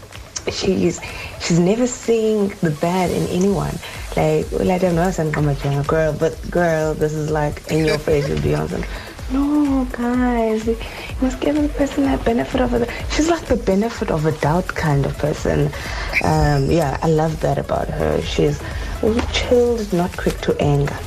she's 0.51 0.99
she's 1.39 1.59
never 1.59 1.87
seeing 1.87 2.49
the 2.61 2.71
bad 2.81 3.09
in 3.11 3.27
anyone. 3.27 3.73
Like 4.17 4.51
well, 4.51 4.69
I 4.69 4.77
don't 4.77 4.95
know 4.95 5.11
I'm 5.37 5.79
a 5.79 5.83
girl, 5.83 6.13
but 6.13 6.37
girl, 6.51 6.93
this 6.93 7.13
is 7.13 7.29
like 7.29 7.71
in 7.71 7.85
your 7.85 7.97
face 7.97 8.27
with 8.27 8.43
Beyonce. 8.43 8.85
No, 9.31 9.87
guys, 9.91 10.67
you 10.67 10.77
must 11.21 11.39
give 11.39 11.55
the 11.55 11.69
person 11.69 12.03
that 12.03 12.23
benefit 12.25 12.61
of 12.61 12.71
the. 12.71 12.91
She's 13.11 13.29
like 13.29 13.45
the 13.45 13.55
benefit 13.55 14.11
of 14.11 14.25
a 14.25 14.31
doubt 14.33 14.67
kind 14.67 15.05
of 15.05 15.17
person. 15.17 15.71
Um, 16.23 16.69
yeah, 16.69 16.99
I 17.01 17.07
love 17.07 17.39
that 17.39 17.57
about 17.57 17.87
her. 17.87 18.21
She's 18.21 18.61
chilled, 19.31 19.93
not 19.93 20.11
quick 20.17 20.39
to 20.41 20.55
anger. 20.61 20.97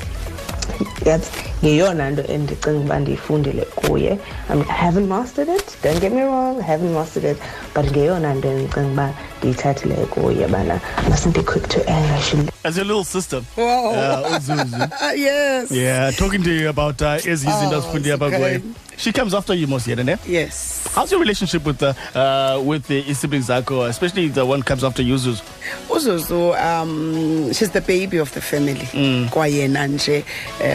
That's 1.04 1.30
ngeyona 1.62 2.10
nto 2.10 2.22
endicinga 2.22 2.78
uba 2.80 2.98
ndiyifundile 3.00 3.62
kuye 3.62 4.18
I, 4.50 4.54
mean, 4.54 4.66
I 4.68 4.72
haven't 4.72 5.08
mastered 5.08 5.48
it 5.48 5.76
don't 5.82 6.00
get 6.00 6.12
me 6.12 6.22
wrong 6.22 6.58
I 6.60 6.62
haven't 6.62 6.92
mastered 6.94 7.24
it 7.24 7.38
but 7.74 7.84
ngeyona 7.86 8.34
nto 8.34 8.48
endicinga 8.48 8.86
uba 8.92 9.12
ndiyithathile 9.38 9.94
kuye 9.94 10.48
bana 10.48 10.80
mustn't 11.08 11.34
be 11.36 11.42
quick 11.42 11.68
to 11.68 11.80
anger 11.90 12.50
As 12.64 12.76
your 12.76 12.84
little 12.86 13.04
sister. 13.04 13.42
Wow. 13.56 13.94
Uh, 13.94 14.36
Uzuzu. 14.38 14.90
yes 15.16 15.70
Yeah, 15.70 16.10
talking 16.10 16.42
to 16.42 16.50
you 16.50 16.68
about 16.68 17.00
uh, 17.02 17.14
ezi 17.26 17.30
izinto 17.48 17.76
Oh, 17.76 17.80
zifunde 17.80 18.12
apha 18.12 18.26
okay. 18.26 18.58
She 18.98 19.12
comes 19.12 19.34
after 19.34 19.52
you 19.54 19.66
most 19.66 19.86
yet, 19.86 19.98
ne? 20.04 20.16
yes. 20.26 20.88
How's 20.94 21.10
your 21.10 21.20
relationship 21.20 21.64
with 21.66 21.78
the 21.78 21.94
uh, 22.14 22.58
with 22.62 22.86
the 22.86 23.12
siblings 23.12 23.48
zakho, 23.48 23.86
especially 23.88 24.28
the 24.28 24.44
one 24.46 24.62
comes 24.62 24.82
after 24.82 25.02
you, 25.02 25.14
Zuzu? 25.16 25.42
uzuzu 25.90 26.54
um 26.58 27.52
she's 27.52 27.70
the 27.70 27.80
baby 27.80 28.16
of 28.18 28.32
the 28.32 28.40
family. 28.40 28.86
Kwayena 29.30 29.86
nje 29.86 30.24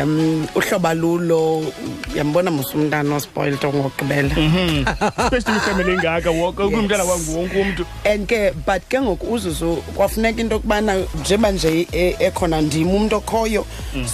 um 0.03 0.47
uhloba 0.55 0.93
lulo 0.93 1.65
yambona 2.15 2.51
mos 2.51 2.73
umntana 2.75 3.15
ospoiled 3.15 3.59
ngokugqibela 3.65 4.29
Especially 5.17 5.59
family 5.59 5.91
engaka 5.93 6.29
wonke 6.31 6.63
umntana 6.63 7.03
wangu 7.03 7.37
wonke 7.39 7.61
umuntu. 7.61 7.85
and 8.05 8.27
ke 8.27 8.53
but 8.65 8.81
ke 8.89 9.01
ngoku 9.01 9.33
uzuzu 9.33 9.75
kwafuneka 9.95 10.41
into 10.41 10.55
yokubana 10.55 10.95
njengoba 11.21 11.51
nje 11.51 11.87
ekhona 12.19 12.61
ndim 12.61 12.89
umntu 12.89 13.15
okhoyo. 13.15 13.65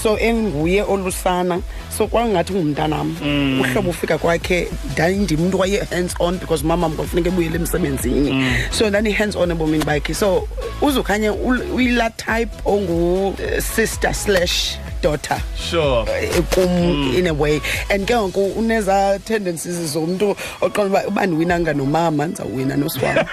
So 0.04 0.18
enguye 0.20 0.82
olusana 0.84 1.62
so 1.98 2.08
kwangathi 2.08 2.54
ngumntanam 2.54 3.16
uhlobo 3.62 3.90
ufika 3.90 4.18
kwakhe 4.18 4.68
ndandim 4.94 5.42
umntu 5.42 5.60
waye 5.60 5.84
hands 5.92 6.16
on 6.20 6.38
because 6.38 6.64
mama 6.66 6.90
kwafuneka 6.90 7.30
ebuyele 7.30 7.56
emsebenzini. 7.56 8.46
So 8.72 8.90
ndani-hands 8.90 9.36
on 9.36 9.52
ebomini 9.52 9.84
bakhe. 9.86 10.14
So 10.14 10.48
uzukhanye 10.82 11.30
ul- 11.30 11.72
uyila 11.76 12.10
type 12.10 12.52
ongu 12.66 13.36
eh, 13.44 13.62
sister 13.62 14.14
slash 14.14 14.78
daughter. 15.02 15.38
Sure. 15.56 16.06
eh, 16.10 16.42
kum 16.54 17.14
in 17.16 17.28
a 17.28 17.34
way. 17.34 17.62
And 17.90 18.08
ke 18.08 18.14
ngoku 18.16 18.46
uneza 18.60 19.20
tendencies 19.26 19.94
zomntu 19.94 20.36
oqonda 20.62 20.84
uba 20.90 21.08
uba 21.08 21.26
ndiwinanga 21.26 21.74
nomama 21.74 22.26
ndizawuwina 22.28 22.76
nosiwam 22.78 23.16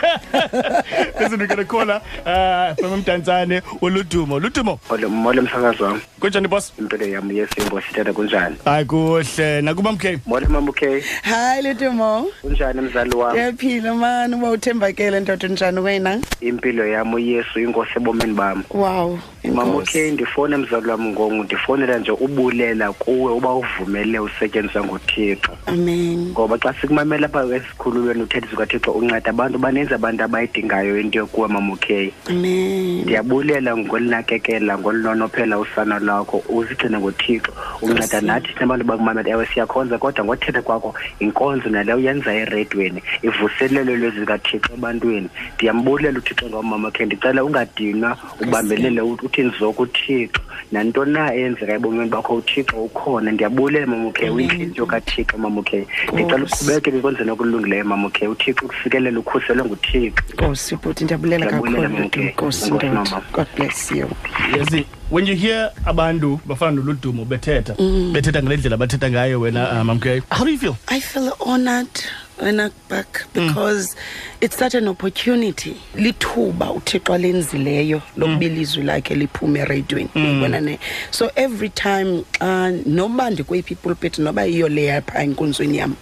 Listen, 1.20 1.38
we're 1.40 1.46
gonna 1.46 1.64
call 1.64 1.86
her 1.86 2.02
uh, 2.26 2.74
from 2.74 3.00
Mtanzane, 3.02 3.62
uLudumo. 3.82 4.40
Ludumo, 4.40 4.78
Molo 4.90 5.08
molo 5.08 5.42
msakazi 5.42 5.82
wami. 5.82 6.00
Kunjani 6.20 6.48
boss? 6.48 6.72
impilo 6.78 7.06
yami 7.06 7.38
yesimbo 7.38 7.80
sithetha 7.80 8.12
kunjani? 8.12 8.56
Hayi 8.64 8.84
kuhle. 8.84 9.60
Nakuba 9.62 9.92
mk. 9.92 10.04
molo 10.26 10.46
mama 10.48 10.70
okay. 10.70 11.00
Hayi 11.22 11.62
letumo 11.62 12.26
kunjani 12.40 12.80
mzali 12.80 13.16
wami? 13.16 13.32
Ndiyaphila 13.38 13.94
mani 13.94 14.34
uba 14.34 14.50
uthembakele 14.50 15.20
ndoda 15.20 15.48
njani 15.48 15.80
wena? 15.80 16.20
Impilo 16.40 16.86
yami 16.86 17.14
uyesu 17.14 17.60
inkosi 17.60 17.90
ebomini 17.96 18.32
bami. 18.34 18.62
Wow. 18.70 19.18
Mama 19.52 19.70
enkosi. 19.70 19.90
okay 19.98 20.10
ndifone 20.10 20.56
mzali 20.56 20.88
wami 20.88 21.08
ngongu 21.08 21.44
ndifonela 21.44 21.98
nje 21.98 22.10
ubulela 22.10 22.92
kuwe 22.92 23.32
uba 23.32 23.54
uvumele 23.54 24.18
usetyenziswa 24.18 24.84
nguthixo. 24.84 25.52
Amen. 25.66 26.30
Ngoba 26.30 26.58
xa 26.58 26.74
sikumamela 26.80 27.26
apha 27.26 27.56
esikhululweni 27.56 28.22
uthethiso 28.22 28.56
kathixo 28.56 28.92
unceda 28.92 29.30
abantu 29.30 29.58
baninzi 29.58 29.94
abantu 29.94 30.24
abayidingayo 30.24 31.00
into 31.00 31.18
yokuwe 31.18 31.48
mama 31.48 31.72
okay 31.72 32.10
amen. 32.28 33.02
Ndiyabulela 33.02 33.76
ngolinakekela 33.76 34.78
ngolunonophela 34.78 35.58
usana 35.58 35.98
lwakho 35.98 36.42
uzigcine 36.48 36.98
ngothixo 36.98 37.52
unceda 37.82 38.20
nathi 38.20 38.48
sinabantu 38.54 38.84
bakumamela 38.84 39.30
ewe 39.30 39.46
siyakhonza 39.46 39.98
kodwa 39.98 40.24
ngothetha 40.24 40.62
kwakho 40.62 40.94
inkonzo 41.18 41.68
naleyo 41.68 41.98
uyenza 41.98 42.34
eredweni 42.34 43.02
ivuselelo 43.22 43.96
lwezikathixo 43.96 44.72
ebantwini. 44.74 45.28
Ndiyambulela 45.54 46.18
uthixo 46.18 46.46
ngomama 46.46 46.90
khe 46.90 47.06
ndicela 47.06 47.44
ungadinwa 47.44 48.16
ubambelele 48.40 49.00
ut- 49.34 49.48
uthi 49.48 49.56
nzoko 49.56 49.82
uthixo 49.82 50.40
nantoni 50.72 51.12
na 51.12 51.34
eyenzeka 51.34 51.74
ebomini 51.74 52.08
bakho? 52.10 52.34
Uthixo 52.34 52.76
ukhona. 52.84 53.32
Ndiyabulela 53.32 53.86
mamukhe 53.86 54.30
uyintliziyo 54.30 54.86
kathixo 54.86 55.38
mamukhe 55.38 55.86
ndicela 56.12 56.38
Nkosi. 56.38 56.54
uqhubekele 56.64 56.98
ekwenzeni 56.98 57.30
okulungileyo 57.30 57.84
mamukhe 57.84 58.28
uthixo 58.28 58.64
ukufikele 58.66 59.10
ukhuselwe 59.18 59.64
nguthixo. 59.64 60.22
Nkosi 60.34 60.76
bhuti 60.76 61.04
ndiyabulela 61.04 61.46
kakhulu 61.46 61.88
nkosi 62.32 62.70
ndoda. 62.70 63.22
God 63.32 63.46
bless 63.56 63.90
you. 63.92 64.08
Yazi, 64.56 64.86
when 65.14 65.26
you 65.26 65.36
hear 65.36 65.70
abantu 65.86 66.40
bafana 66.44 66.76
noludumo 66.76 67.24
bethetha, 67.24 67.74
bethetha 68.12 68.42
ngale 68.42 68.56
ndlela 68.56 68.76
bathetha 68.76 69.10
ngayo 69.10 69.40
wena 69.40 69.70
uh. 69.70 70.36
How 70.36 70.44
do 70.44 70.50
you 70.50 70.58
feel? 70.58 70.76
I 70.88 70.98
feel 70.98 71.32
honored 71.38 72.02
when 72.38 72.58
I 72.58 72.70
back 72.88 73.26
because 73.32 73.94
mm. 73.94 73.98
it's 74.40 74.56
such 74.56 74.74
an 74.74 74.88
opportunity 74.88 75.76
lithuba 75.94 76.72
uthixo 76.72 77.14
alenzileyo 77.14 78.02
lokuba 78.16 78.44
ilizwi 78.44 78.82
lakhe 78.82 79.14
liphume 79.14 79.60
ereyidweni 79.60 80.08
uyibona 80.14 80.60
ne 80.60 80.78
so 81.10 81.30
every 81.36 81.68
time 81.68 82.24
xa 82.40 82.72
noba 82.86 83.30
ndikweyiphi 83.30 83.72
ipulpit 83.72 84.18
noba 84.18 84.44
yiyo 84.44 84.68
leya 84.68 85.02
phaa 85.02 85.22
enkonzweni 85.22 85.78
yam 85.78 85.94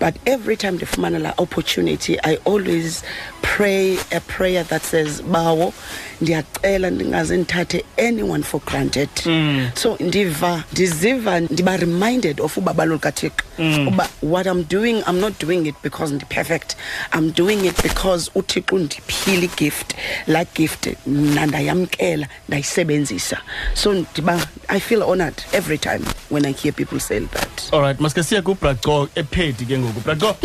but 0.00 0.14
every 0.24 0.56
time 0.56 0.72
ndifumana 0.72 1.18
la 1.18 1.34
opportunity 1.36 2.18
i 2.22 2.38
always 2.46 3.04
pray 3.42 3.96
a 4.10 4.20
prayer 4.20 4.66
that 4.66 4.82
says 4.82 5.22
bawo 5.22 5.72
ndiyacela 6.20 6.90
ndingaze 6.90 7.36
ndithathe 7.36 7.84
anyone 8.08 8.44
for 8.44 8.60
granted. 8.66 9.08
Mm. 9.26 9.70
so 9.74 9.96
ndiva 10.00 10.64
ndiziva 10.72 11.40
ndiba 11.40 11.76
reminded 11.76 12.40
of 12.40 12.56
uba 12.58 12.72
balolukathixo 12.74 13.44
uba 13.88 14.08
what 14.22 14.46
i'm 14.46 14.64
doing 14.68 15.02
i'm 15.08 15.20
not 15.20 15.40
doing 15.40 15.66
it 15.68 15.74
because 15.82 16.14
ndiperfect 16.14 16.76
i'm 17.18 17.30
doing 17.32 17.66
it 17.66 17.82
because 17.82 18.30
uthixo 18.34 18.74
undiphile 18.76 19.44
igift. 19.44 19.94
Laa 20.26 20.44
gift 20.54 20.88
mna 21.06 21.46
ndayamkela 21.46 22.26
ndayisebenzisa. 22.48 23.38
So 23.74 23.92
ndiba 23.94 24.46
i 24.68 24.80
feel 24.80 25.02
honored 25.02 25.34
every 25.52 25.78
time 25.78 26.00
when 26.30 26.44
i 26.46 26.52
hear 26.52 26.74
people 26.74 27.00
say 27.00 27.20
that. 27.20 27.72
All 27.72 27.80
right, 27.80 28.00
maske 28.00 28.22
siya 28.22 28.42
kubraco 28.42 29.08
ephedi 29.14 29.64
ke 29.66 29.78
ngoku. 29.78 30.00
Braco. 30.00 30.36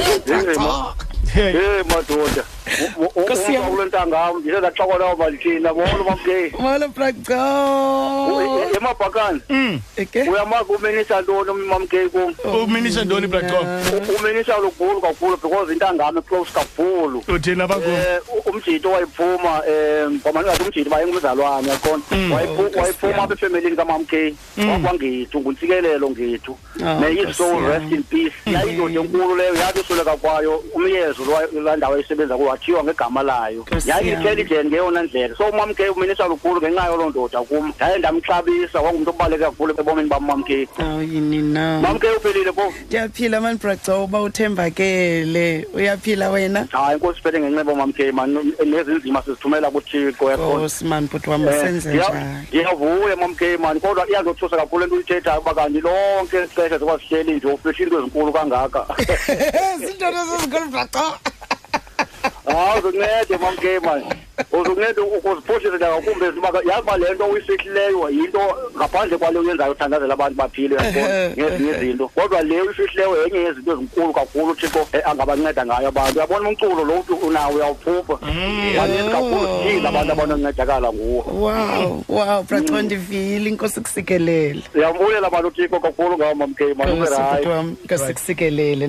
Hey. 1.33 1.51
hey. 1.51 1.83
Madoda 1.83 2.43
Nkosi 3.15 3.53
yam. 3.53 3.63
kule 3.63 3.85
ntangam 3.85 4.39
ndise 4.39 4.59
ndaxokola 4.59 5.15
balithina 5.15 5.73
molo 5.73 6.03
mamke 6.09 6.51
molo 6.59 6.87
braco 6.87 7.33
emabhakani. 8.77 9.41
Eke? 9.97 10.21
Uyamazi 10.23 10.71
umenisa 10.77 11.21
ntoni 11.21 11.51
mamke 11.67 12.09
kum 12.09 12.33
uminisha 12.63 13.03
ntoni 13.05 13.27
bratco 13.27 13.65
umenisa 14.19 14.57
lukhulu 14.57 15.01
kakhulu 15.01 15.37
because 15.37 15.73
intangam 15.73 16.17
iclose 16.17 16.51
kakhulu. 16.53 17.23
Uthina 17.27 17.67
bakho 17.67 17.89
eh 17.89 18.19
u- 18.35 18.49
umjito 18.49 18.91
wayiphuma 18.91 19.61
eh 19.67 20.09
ngoba 20.11 20.41
ngathi 20.43 20.63
umjito 20.63 20.89
bayengumzalwane 20.89 21.69
yakona 21.69 22.03
Wayiphu- 22.11 22.79
wayiphuma 22.81 23.23
apha 23.23 23.33
efamilini 23.33 23.75
kamam 23.75 24.05
K 24.05 24.35
wakwangethu 24.57 25.39
nguntsikelelo 25.39 26.09
ngethu 26.09 26.57
Oh, 26.83 26.99
may 26.99 27.15
his 27.15 27.23
Nkosi 27.23 27.33
soul 27.37 27.63
yam. 27.63 27.71
rest 27.71 27.91
in 27.91 28.03
peace. 28.03 28.33
Yayindoda 28.45 28.99
enkulu 28.99 29.35
leyo 29.35 29.55
yathi 29.55 29.79
usuleka 29.79 30.17
kwayo. 30.17 30.63
Umyezo 30.73 31.23
lwa- 31.23 31.63
laa 31.63 31.75
ndawo 31.75 31.97
eyisebenza 31.97 32.35
kuwo 32.37 32.49
wathiywa 32.55 32.83
ngegama 32.83 33.23
layo. 33.23 33.65
Yayi-intelligent 33.85 34.65
ngeyona 34.69 35.03
ndlela. 35.03 35.35
So 35.37 35.45
umam 35.49 35.73
K 35.75 35.89
uminisa 35.89 36.27
lukhulu 36.27 36.61
ngenxa 36.61 36.85
yoloo 36.85 37.09
ndoda 37.09 37.41
kum 37.41 37.71
ndaye 37.75 37.97
ndamxabisa 37.99 38.81
wangumntu 38.81 39.09
obaluleke 39.09 39.43
kakhulu 39.45 39.75
ebomini 39.79 40.09
bam 40.09 40.25
mam 40.25 40.43
K 40.43 40.67
awuyini 40.79 41.41
na 41.41 41.79
mam 41.81 41.99
K 41.99 42.07
uphilile 42.17 42.51
po 42.51 42.73
ndiyaphila 42.87 43.41
mani 43.41 43.57
braco 43.57 44.03
uba 44.03 44.21
uthembakele. 44.21 45.67
Uyaphila 45.73 46.29
wena? 46.29 46.67
Hayi 46.71 46.93
inkosi 46.93 47.17
siphethe 47.17 47.39
ngenxebo 47.39 47.75
mam 47.75 47.93
K 47.93 48.11
man. 48.11 48.53
Nezinzima 48.65 49.21
sizithumela 49.21 49.71
kuthixo 49.71 50.31
yakhona 50.31 50.69
mani 50.83 51.07
bhuti 51.07 51.29
wam 51.29 51.47
Eh, 51.47 51.53
usenze 51.57 51.89
ndiya- 51.89 52.09
njani? 52.09 52.47
ndiyavuya 52.47 53.15
mamke 53.15 53.57
mani 53.57 53.79
kodwa 53.79 54.07
iyandothusa 54.09 54.57
kakhulu 54.57 54.83
into 54.83 54.95
uyithethayo 54.95 55.41
uba 55.41 55.53
kanti 55.53 55.81
lonke 55.81 56.43
ixesha 56.43 56.77
zikwasihleli 56.77 57.31
nje 57.33 57.47
ufihla 57.47 57.83
into 57.85 57.97
ezinkulu 57.99 58.33
kangaka. 58.33 58.85
Zinto 59.85 60.05
ezizinkulu 60.09 60.65
braco 60.71 61.17
hayi 62.45 62.79
uzuncede 62.79 63.37
mamke 63.37 63.79
mani 63.79 64.05
uzuncede 64.51 65.01
ukuziphuhlisa 65.01 65.77
ndangakumbi 65.77 66.25
uba 66.25 66.49
yazi 66.49 66.81
uba 66.81 66.97
le 66.97 67.13
nto 67.13 67.25
uyifihlileyo 67.25 68.09
yinto 68.09 68.41
ngaphandle 68.77 69.17
kwale 69.17 69.39
uyenzayo 69.39 69.71
uthandazela 69.71 70.13
abantu 70.13 70.37
baphile 70.37 70.75
ngezinye 71.37 71.71
izinto 71.71 72.07
kodwa 72.07 72.41
le 72.41 72.61
uyifihlileyo 72.61 73.23
yenye 73.23 73.39
yezinto 73.39 73.71
ezinkulu 73.71 74.13
kakhulu 74.13 74.51
uthixo 74.51 74.87
angabanceda 75.05 75.65
ngayo 75.65 75.87
abantu 75.87 76.17
uyabona 76.17 76.49
umculo 76.49 76.83
lo 76.83 76.93
uthi 76.99 77.13
unawo 77.13 77.55
uyawuphupha 77.55 78.17
baninzi 78.77 79.09
kakhulu 79.11 79.47
sithile 79.63 79.87
abantu 79.87 80.11
abanoncedakala 80.13 80.93
nguwo 80.93 81.23
wow 81.33 82.03
wow 82.09 82.45
ndivile 82.81 83.49
inkosi 83.49 83.81
kusikelele 83.81 84.61
ndiyambulela 84.73 85.29
mani 85.29 85.47
uthixo 85.47 85.79
kakhulu 85.79 86.17
ngawo 86.17 86.35
nkosi 87.85 88.13
kusikelele 88.13 88.87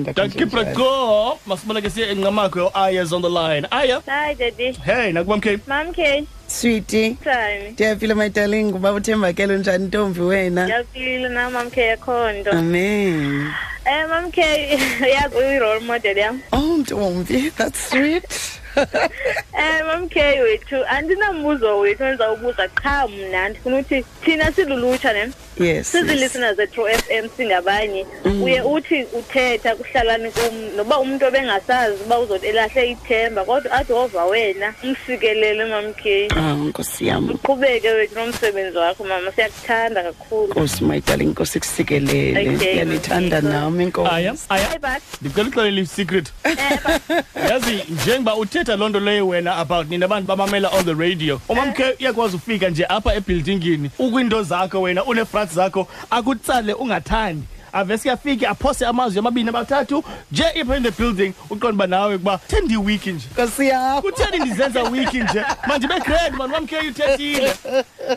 siye 1.89 2.11
enqamakho 2.11 2.71
on 3.13 3.21
the 3.21 3.29
line 3.29 3.46
aya 3.47 4.01
Hi, 4.07 4.33
Daddy. 4.35 4.71
hey 4.83 5.11
nakubam 5.13 5.41
k 5.41 5.57
Mom 5.67 5.93
K. 5.93 6.27
switi 6.47 7.17
Time. 7.23 7.71
ndiyaphila 7.71 8.15
my 8.15 8.29
darling 8.29 8.73
uba 8.75 8.91
uthembakele 8.93 9.55
unjani 9.55 9.85
ntombi 9.87 10.19
wena 10.21 10.63
Ngiyafila 10.65 11.29
na 11.29 11.49
Mom 11.49 11.69
K 11.71 11.81
yakhondo. 11.81 12.51
amen 12.51 13.47
Eh 13.85 14.07
Mom 14.09 14.31
K 14.31 14.41
yazi 15.13 15.35
uyi 15.37 15.59
role 15.59 15.79
model 15.79 16.17
yam. 16.17 16.41
oh 16.51 16.77
ntombi 16.77 17.51
that's 17.57 17.89
sweet 17.89 18.23
Eh 18.77 19.85
Mom 19.85 20.09
K 20.09 20.41
wethu 20.41 20.85
andinambuzo 20.85 21.79
wethu 21.79 22.03
endizawubuza. 22.03 22.67
Qha 22.67 23.07
mna 23.07 23.49
ndifuna 23.49 23.77
ukuthi 23.77 24.05
thina 24.21 24.51
silulutsha 24.51 25.13
ne? 25.13 25.31
Yes, 25.59 25.91
sizi 25.91 26.11
yes. 26.11 26.19
listeners 26.21 26.55
ze-True 26.55 26.93
FM 26.97 27.29
singabanye. 27.37 28.05
Uye 28.43 28.61
uthi 28.61 29.03
uthetha 29.13 29.75
kuhlalani 29.75 30.31
kum 30.31 30.75
noba 30.75 30.99
umuntu 30.99 31.25
obengasazi 31.25 32.03
uba 32.05 32.19
uzothi 32.19 32.47
elahle 32.47 32.89
ithemba 32.91 33.45
kodwa 33.45 33.71
athi 33.71 33.93
ova 33.93 34.25
wena 34.25 34.73
umsikelele 34.83 35.65
Mom 35.65 35.93
K 35.93 36.27
ah 36.35 36.53
nkosi 36.53 37.07
yam. 37.07 37.29
Uqhubeke 37.29 37.89
wethu 37.89 38.15
nomsebenzi 38.15 38.77
wakho 38.77 39.03
mama. 39.03 39.31
Siyakuthanda 39.31 40.03
kakhulu. 40.03 40.47
Nkosi 40.47 40.83
my 40.83 41.01
darling 41.01 41.29
nkosi 41.29 41.59
kusikelele 41.59 42.39
Okay, 42.39 42.51
ndiyalithanda 42.51 43.37
okay. 43.37 43.49
nami 43.49 43.83
aya 43.83 43.83
inkosi 43.83 44.45
aya 44.49 44.67
Hey 44.67 44.77
but 44.79 45.03
ndicela 45.21 45.47
uxelela 45.47 45.81
i-secret. 45.81 46.33
Yazi 47.49 47.83
njengoba 47.89 48.35
uthetha 48.35 48.66
loo 48.75 48.89
nto 48.89 48.99
leyo 48.99 49.27
wena 49.27 49.55
about 49.57 49.89
nina 49.89 50.05
abantu 50.05 50.27
bamamela 50.27 50.69
on 50.69 50.85
the 50.85 50.93
radio. 50.93 51.41
Umamkhe 51.49 51.95
uyakwazi 51.99 52.35
ufika 52.35 52.69
nje 52.69 52.85
apha 52.89 53.13
ebuildingini 53.15 53.91
ukwiinto 53.99 54.43
zakho 54.43 54.81
wena 54.81 55.03
unefrats 55.05 55.53
zakho 55.55 55.87
akutsale 56.09 56.73
ungathandi. 56.73 57.43
Ave 57.73 57.97
siyafike 57.97 58.47
aphose 58.47 58.85
amazwi 58.85 59.19
amabini 59.19 59.49
abathathu 59.49 60.03
nje 60.31 60.43
ipha 60.55 60.77
in 60.77 60.83
the 60.83 60.91
building 60.91 61.33
uqonda 61.49 61.69
uba 61.73 61.87
nawe 61.87 62.17
kuba 62.17 62.37
thendi 62.47 62.77
wiki 62.77 63.11
nje 63.11 63.25
nkosi 63.33 63.67
yam 63.67 64.01
kutheni 64.01 64.39
ndizenza 64.45 64.83
wiki 64.83 65.17
nje 65.19 65.43
manje 65.67 65.87
begrade 65.87 66.37
mani 66.37 66.53
wamkhe 66.53 66.77
uthethile 66.77 67.53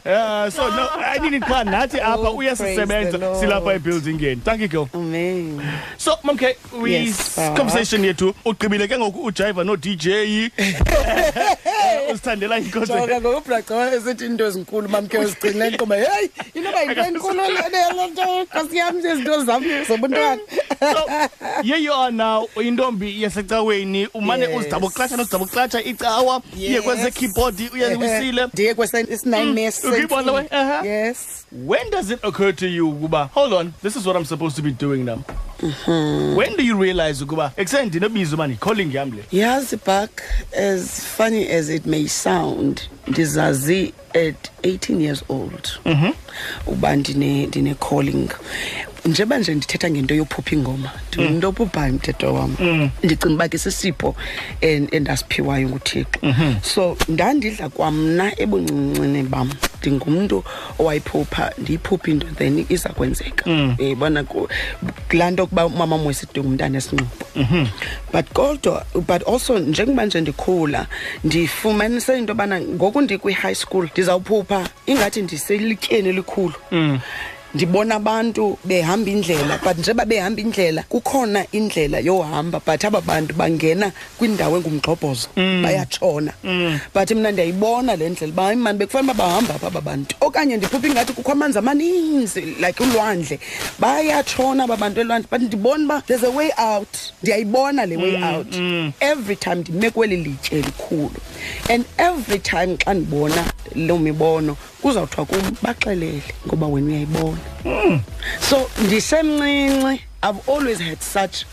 yeah, 0.07 0.51
so 0.53 0.69
no 0.71 0.89
ayinini 1.11 1.41
qha 1.41 1.65
nathi 1.65 2.01
apha 2.01 2.21
Oh, 2.31 2.37
uyasisebenza 2.37 2.87
praise 2.87 3.11
the 3.11 3.19
Lord. 3.19 3.41
silapha 3.41 3.73
ebuildingini 3.75 4.37
thank 4.37 4.61
you 4.61 4.69
girl 4.69 4.89
amen 4.95 5.61
so 5.99 6.19
mamke 6.23 6.57
Yes, 6.87 7.37
Baba. 7.37 7.57
conversation 7.57 8.05
yethu 8.05 8.35
ugqibile 8.45 8.89
ke 8.89 8.99
ngoku 8.99 9.23
ujiva 9.25 9.65
no-dj 9.65 10.07
uzithandela 12.13 12.59
inkonzo 12.59 12.95
jonga 12.99 13.21
ngokubraco 13.21 13.85
esithi 13.85 14.25
into 14.27 14.47
ezinkulu 14.47 14.89
mamkhe 14.89 15.19
uzigcinile 15.19 15.71
nkoba 15.71 15.97
heyi 15.97 16.31
inoba 16.55 16.81
yinto 16.83 17.01
enkulu 17.05 17.41
lelo 17.73 18.07
nto 18.13 18.43
nkosi 18.43 18.77
yam 18.77 18.99
izinto 18.99 19.35
zam 19.45 19.65
zobuntwana 19.89 20.41
so 20.81 21.29
here 21.63 21.79
you 21.79 21.93
are 21.95 22.13
now 22.13 22.49
uyintombi 22.57 23.23
yasecaweni 23.23 24.07
umane 24.15 24.45
Yes. 24.45 24.57
uzidabuklatsha 24.59 25.17
nozidabuklatsha 25.17 25.83
icawa 25.83 26.43
uye 26.57 26.71
Yes. 26.71 26.83
kwenze 26.85 27.11
keyboard 27.11 27.61
uyewisile 27.75 28.47
ndiye 28.53 28.75
kwesi-nine 28.75 29.73
ukuyibona 29.85 30.33
we 30.33 30.43
uh-huh. 30.43 30.53
mm. 30.53 30.71
aha 30.71 30.81
uh-huh. 30.83 30.87
yes. 30.87 31.17
When 31.67 31.91
does 31.91 32.11
it 32.11 32.25
occur 32.25 32.53
to 32.57 32.67
you 32.67 32.89
ukuba 32.91 33.31
hold 33.35 33.53
on 33.53 33.73
this 33.83 33.97
is 33.97 34.07
what 34.07 34.17
i'm 34.17 34.25
supposed 34.25 34.57
to 34.57 34.63
be 34.63 34.71
doing 34.71 35.05
now. 35.05 35.19
Mm-hmm. 35.63 36.37
When 36.37 36.57
do 36.57 36.63
you 36.63 36.79
realize 36.83 37.25
ukuba 37.25 37.53
ekuseni 37.57 37.87
ndinobizo 37.87 38.35
uba 38.37 38.47
ndicalling 38.47 38.95
yam 38.95 39.13
le. 39.13 39.25
Yazi 39.33 39.77
back 39.87 40.23
as 40.73 41.01
funny 41.17 41.49
as 41.53 41.69
it 41.69 41.87
may 41.87 42.09
sound 42.09 42.81
ndizazi 43.07 43.93
at 44.15 44.51
18 44.63 45.01
years 45.01 45.23
old. 45.29 45.69
Mm-hmm. 45.85 46.13
Uba 46.67 46.97
ndine 46.97 47.47
ndine 47.47 47.75
calling 49.03 49.13
njeba 49.15 49.39
nje 49.39 49.55
ndithetha 49.55 49.91
ngento 49.91 50.15
yophupha 50.15 50.55
ingoma 50.57 50.91
ndingumntu 51.13 51.49
ophuphayo 51.49 51.93
umthetho 51.93 52.35
wam. 52.35 52.57
Ndicinga 53.03 53.35
uba 53.35 53.49
ke 53.49 53.59
sisipho 53.59 54.15
en- 54.61 54.89
endasiphiwayo 54.93 55.69
nguthixo. 55.69 56.21
So 56.63 56.97
ndandidla 57.09 57.69
kwamna 57.69 58.33
ebunциncini 58.41 59.23
bam. 59.23 59.51
Ndingumntu 59.81 60.45
owayiphupha 60.79 61.53
ndiyiphupha 61.59 62.11
into 62.11 62.27
then 62.39 62.67
iza 62.69 62.89
kwenzeka. 62.89 63.51
Yayibona 63.79 64.25
ku- 64.25 64.49
kulaa 65.11 65.31
nto 65.31 65.47
kuba 65.47 65.67
umama 65.67 65.99
mwesithi 65.99 66.41
ngumntana 66.41 66.79
esinqobo. 66.79 67.27
But 68.13 68.27
kodwa 68.33 68.85
but 69.07 69.23
also 69.29 69.59
njengoba 69.59 70.07
nje 70.07 70.21
ndikhula 70.21 70.87
ndifumanise 71.25 72.19
into 72.19 72.31
yobana 72.33 72.61
ngoku 72.61 73.01
ndikwi-high 73.01 73.55
school 73.55 73.89
ndizawuphupha. 73.93 74.69
Ingathi 74.87 75.23
ndiselityeni 75.23 76.09
elikhulu. 76.09 76.55
Ndibona 77.55 77.95
abantu 77.95 78.59
behamba 78.65 79.11
indlela 79.11 79.59
but 79.65 79.79
njengoba 79.79 80.05
behamba 80.05 80.41
indlela 80.41 80.83
kukhona 80.83 81.47
indlela 81.53 81.99
yohamba 81.99 82.61
but 82.67 82.85
aba 82.85 83.01
bantu 83.01 83.35
bangena 83.35 83.93
kwindawo 84.19 84.57
engumgxobhozo 84.57 85.29
bayatshona. 85.37 86.33
But 86.95 87.11
mna 87.11 87.31
ndiyayibona 87.31 87.97
le 87.97 88.09
ndlela 88.09 88.33
uba 88.33 88.53
imani 88.53 88.63
mani 88.63 88.79
bekufanele 88.79 89.13
uba 89.13 89.25
bahamba 89.25 89.55
apha 89.55 89.67
aba 89.67 89.81
bantu. 89.81 90.17
Okanye 90.21 90.57
ndiphupha 90.57 90.89
ingathi 90.89 91.13
kukho 91.13 91.33
amanzi 91.33 91.59
amaninzi 91.59 92.41
like 92.41 92.83
ulwandle. 92.83 93.39
Bayatshona 93.79 94.65
aba 94.65 94.77
bantu 94.77 95.01
elwandle 95.01 95.29
but 95.31 95.41
ndibona 95.41 95.85
uba 95.85 96.03
there's 96.07 96.25
a 96.25 96.31
way 96.31 96.51
out. 96.57 97.13
Ndiyayibona 97.23 97.87
le 97.87 97.97
way 97.97 98.17
mm. 98.17 98.25
out. 98.25 98.53
mm. 98.53 98.93
every 99.01 99.37
time 99.37 99.57
ndime 99.57 99.91
kweli 99.91 100.17
litye 100.17 100.59
elikhulu 100.59 101.21
and 101.69 101.85
every 101.99 102.39
time 102.39 102.77
xa 102.77 102.95
ndibona 102.95 103.45
loo 103.75 103.99
mibono 103.99 104.57
kuzawuthiwa 104.83 105.27
kum 105.27 105.43
baxelele 105.63 106.23
ngoba 106.47 106.67
wena 106.67 106.87
uyayibona. 106.87 107.39
So 108.51 108.71
ndisemncinci 108.85 110.01
i've 110.23 110.41
always 110.49 110.79
had 110.79 110.99
such 111.01 111.45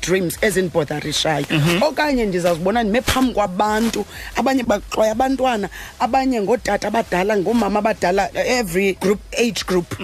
dreams 0.00 0.38
ezindibotharishayo 0.40 1.46
okanye 1.80 2.24
ndizawuzibona 2.26 2.82
ndime 2.82 3.02
phambi 3.02 3.34
kwabantu 3.34 4.06
abanye 4.36 4.62
baxoya 4.62 5.12
abantwana 5.12 5.68
abanye 5.98 6.40
ngootata 6.40 6.88
abadala 6.88 7.36
ngoomama 7.36 7.78
abadala 7.78 8.30
every 8.34 8.92
group 9.00 9.20
age 9.32 9.64
group. 9.66 9.94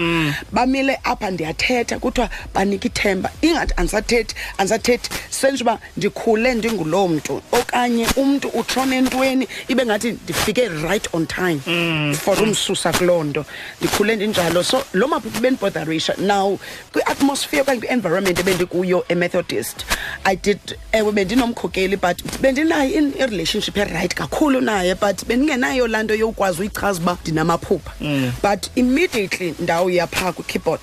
Bamile 0.52 0.98
apha 1.04 1.30
ndiyathetha 1.30 1.98
kuthiwa 1.98 2.28
banika 2.54 2.86
ithemba. 2.86 3.30
Ingathi 3.42 3.74
andisathethi 3.76 4.34
andisathethi 4.58 5.10
senje 5.30 5.62
uba 5.62 5.78
ndikhule 5.96 6.54
ndinguloo 6.54 7.08
mntu. 7.08 7.42
Okanye 7.52 8.06
umntu 8.16 8.48
utshona 8.48 8.96
entweni 8.96 9.48
ibe 9.68 9.86
ngathi 9.86 10.12
ndifike 10.12 10.68
right 10.68 11.08
on 11.12 11.26
time 11.26 11.60
for 12.14 12.42
umsusa 12.42 12.92
kuloo 12.92 13.24
nto. 13.24 13.44
Ndikhule 13.80 14.16
ndinjalo. 14.16 14.62
So 14.62 14.84
loo 14.92 15.08
maphupha 15.08 15.40
bendibotharisha 15.40 16.14
now 16.18 16.58
kwi-atmosphere 16.92 17.62
okanye 17.62 17.80
kwi-environment 17.80 18.38
ebendikuyo 18.38 19.04
emethodist 19.08 19.61
euniversity 19.62 19.84
i 20.24 20.36
did 20.36 20.58
ewe 20.92 21.12
bendinomkhokeli 21.12 21.96
but 21.96 22.22
bendinayo 22.40 22.90
in- 22.98 23.14
i-relationship 23.18 23.76
eright 23.76 24.14
kakhulu 24.14 24.60
naye 24.60 24.94
but 24.94 25.24
bendingenayo 25.26 25.86
laa 25.88 26.02
nto 26.02 26.14
yokwazi 26.14 26.60
uyichaza 26.60 27.00
uba 27.00 27.18
ndinamaphupha. 27.22 27.92
But 28.42 28.66
immediately 28.76 29.54
ndawuya 29.60 30.06
phaa 30.06 30.32
kwikeyboard 30.32 30.80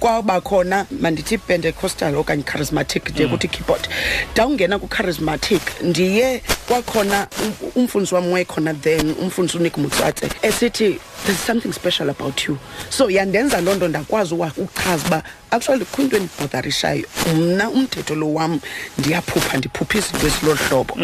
kwaba 0.00 0.40
khona 0.40 0.86
mandithi 1.00 1.38
pentecostal 1.38 2.14
okanye 2.16 2.42
charismatic 2.42 3.10
ndiye 3.10 3.28
kuthi 3.28 3.48
keyboard. 3.48 3.88
Ndawungena 4.32 4.78
kwicharismatic 4.78 5.62
ndiye 5.82 6.42
kwakhona 6.68 7.28
um- 7.42 7.70
umfundisi 7.74 8.14
wam 8.14 8.32
wayekhona 8.32 8.74
then 8.74 9.14
umfundisi 9.20 9.58
unik 9.58 9.76
mutsatse 9.78 10.28
esithi 10.42 10.98
there's 11.24 11.38
something 11.46 11.72
special 11.72 12.10
about 12.10 12.46
you. 12.46 12.58
So 12.90 13.10
yandenza 13.10 13.60
loo 13.60 13.74
nto 13.74 13.88
ndakwazi 13.88 14.34
uwa- 14.34 14.52
uchaza 14.56 15.06
uba 15.06 15.22
actually 15.50 15.84
kukho 15.84 16.02
into 16.02 16.16
endibhodarishayo 16.16 17.04
mna 17.36 17.70
umthetho 17.70 18.14
lo 18.14 18.32
wam 18.34 18.60
ndiyaphupha 18.98 19.58
ndiphupha 19.58 19.98
izinto 19.98 20.26
ezilolu 20.26 20.58
hlobo. 20.68 20.94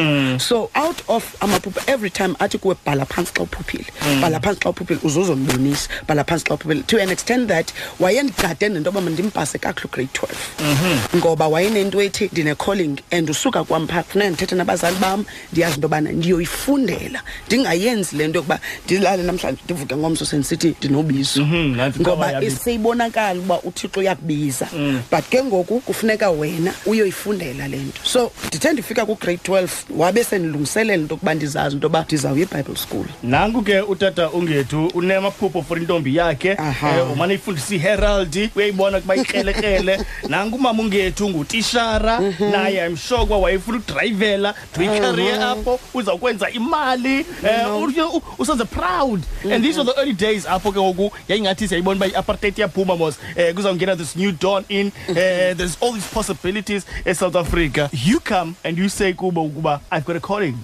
So 0.40 0.70
out 0.74 1.02
of 1.08 1.24
amaphupha 1.40 1.82
every 1.86 2.10
time 2.10 2.34
athi 2.38 2.58
kuwe 2.58 2.76
bhala 2.86 3.04
phantsi 3.06 3.32
xa 3.34 3.42
uphuphile. 3.42 3.86
Bhala 4.20 4.40
phantsi 4.40 4.60
xa 4.60 4.70
uphuphile 4.70 5.00
uzozondibonisa 5.02 5.88
bhala 6.08 6.24
phantsi 6.24 6.44
xa 6.46 6.54
uphuphile. 6.54 6.82
To 6.86 7.02
an 7.02 7.10
extent 7.10 7.48
that 7.48 7.72
wayendigade 8.00 8.68
nento 8.68 8.90
yoba 8.90 9.00
mandimpase 9.00 9.58
kakuhle 9.58 9.90
grade 9.90 10.10
12 10.12 11.16
ngoba 11.16 11.48
wayenento 11.48 12.02
ethi 12.02 12.28
ndine-calling 12.32 13.00
and 13.10 13.30
usuka 13.30 13.64
kwam 13.64 13.86
phaa 13.88 14.02
kufuneka 14.02 14.30
ndithethe 14.30 14.54
nabazali 14.54 14.96
bam 14.96 15.24
ndiyazi 15.52 15.74
into 15.74 15.84
yobana 15.86 16.12
ndiyoyifundela. 16.12 17.22
Ndingayenzi 17.46 18.16
le 18.16 18.28
nto 18.28 18.38
yokuba 18.38 18.60
ndilale 18.84 19.22
namhlanje 19.22 19.60
ndivuke 19.64 19.94
ngomso 20.02 20.24
sendisithi 20.24 20.74
ndinobizo 20.78 21.44
nantsi 21.46 22.00
icawa 22.00 22.16
ngoba 22.16 22.32
yabiza. 22.32 22.56
seyibonakala 22.56 23.40
uba 23.40 23.60
uthixo 23.60 24.00
uyakubiza. 24.00 24.66
But 25.10 25.24
ke 25.30 25.42
ngoku 25.44 25.80
kufuneka 25.80 26.30
wena 26.30 26.72
uyoyifundela 26.86 27.68
le 27.68 27.76
nto. 27.76 28.00
So 28.04 28.32
ndithe 28.48 28.72
ndifika 28.72 29.06
kugrade 29.06 29.40
12 29.48 29.68
wabe 29.96 30.24
sendilungiselela 30.24 30.94
into 31.02 31.14
yokuba 31.14 31.34
ndizazi 31.34 31.74
into 31.76 31.84
yoba 31.86 32.02
ndizawuya 32.02 32.42
ebhayibhile 32.42 32.76
school. 32.78 33.04
Nanku 33.22 33.62
ke 33.62 33.80
utata 33.80 34.30
ungethu 34.30 34.86
unemaphupho 34.94 35.62
for 35.62 35.78
intombi 35.78 36.16
yakhe. 36.16 36.52
Aha. 36.58 36.96
eh, 36.98 37.12
umane 37.12 37.34
ifundisa 37.34 37.74
iherald 37.74 38.50
uyayibona 38.56 39.00
kuba 39.00 39.16
ikrelekrele 39.16 40.00
nanku 40.28 40.56
umama 40.56 40.82
ungethu 40.82 41.28
ngutishara 41.28 42.20
naye 42.52 42.86
i'm 42.86 42.96
sure 42.96 43.20
kuba 43.22 43.36
wayefuna 43.36 43.78
udrayivela 43.78 44.54
to 44.74 44.82
icareer 44.82 45.42
apho 45.42 45.80
uzawukwenza 45.94 46.50
imali. 46.50 47.18
Eh, 47.18 47.76
u- 47.76 48.16
u- 48.16 48.22
usenze 48.38 48.64
proud. 48.64 49.20
And 49.52 49.64
these 49.64 49.78
are 49.78 49.84
the 49.84 49.91
early 49.96 50.12
days 50.12 50.46
apho 50.46 50.72
ke 50.72 50.78
ngoku 50.80 51.10
yayingathi 51.28 51.68
siyayibona 51.68 51.96
uba 51.96 52.06
i-apartheid 52.06 52.58
iyaphuma 52.58 52.96
mos 52.96 53.18
um 53.36 53.54
kuzawungena 53.54 53.96
this 53.96 54.16
new 54.16 54.32
dawn 54.32 54.64
in 54.68 54.92
eh, 55.08 55.54
there's 55.56 55.76
all 55.80 55.92
these 55.92 56.08
possibilities 56.14 56.86
esouth 57.04 57.36
africa. 57.36 57.88
You 57.92 58.20
come 58.20 58.56
and 58.64 58.78
you 58.78 58.88
say 58.88 59.12
kubo 59.12 59.44
ukuba 59.48 59.80
i've 59.90 60.04
got 60.04 60.16
a 60.16 60.20
calling 60.20 60.56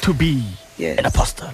to 0.00 0.12
be 0.14 0.42
Yes. 0.78 0.98
an 0.98 1.04
apostle 1.06 1.50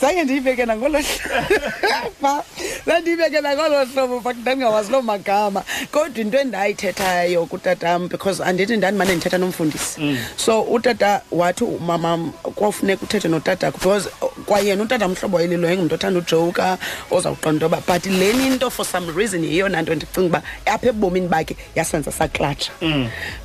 zange 0.00 0.24
ndiyibeke 0.24 0.66
nangolo 0.66 0.98
hlobo. 0.98 2.44
Ndandiyibeke 2.86 3.40
nangolo 3.40 3.84
hlobo 3.84 4.20
but 4.20 4.36
ndandingawazi 4.36 4.92
loo 4.92 5.02
magama. 5.02 5.62
Kodwa 5.92 6.20
into 6.20 6.38
endayithethayo 6.38 7.46
kutatam 7.46 8.08
because 8.08 8.42
andithi 8.42 8.76
ndandimane 8.76 9.12
ndithetha 9.12 9.38
nomfundisi. 9.38 10.18
So 10.36 10.62
utata 10.62 11.22
wathi 11.30 11.64
umamam 11.64 12.32
kwafuneka 12.54 13.02
uthethe 13.02 13.28
notatakho 13.28 13.78
because 13.78 14.08
kwayena 14.46 14.82
utata 14.82 15.08
mhlobo 15.08 15.36
wayelilo 15.36 15.64
yayingumntu 15.64 15.94
othanda 15.94 16.20
ujoka 16.20 16.78
ozawuqonda 17.10 17.58
into 17.58 17.64
yoba 17.64 17.82
but 17.86 18.06
leni 18.06 18.46
into 18.46 18.70
for 18.70 18.84
some 18.84 19.12
reason 19.16 19.44
yeyona 19.44 19.82
nto 19.82 19.94
ndicinga 19.94 20.26
uba 20.26 20.42
apha 20.66 20.88
ebomini 20.88 21.28
bakhe 21.28 21.56
yasenza 21.74 22.12
saklatsha. 22.12 22.72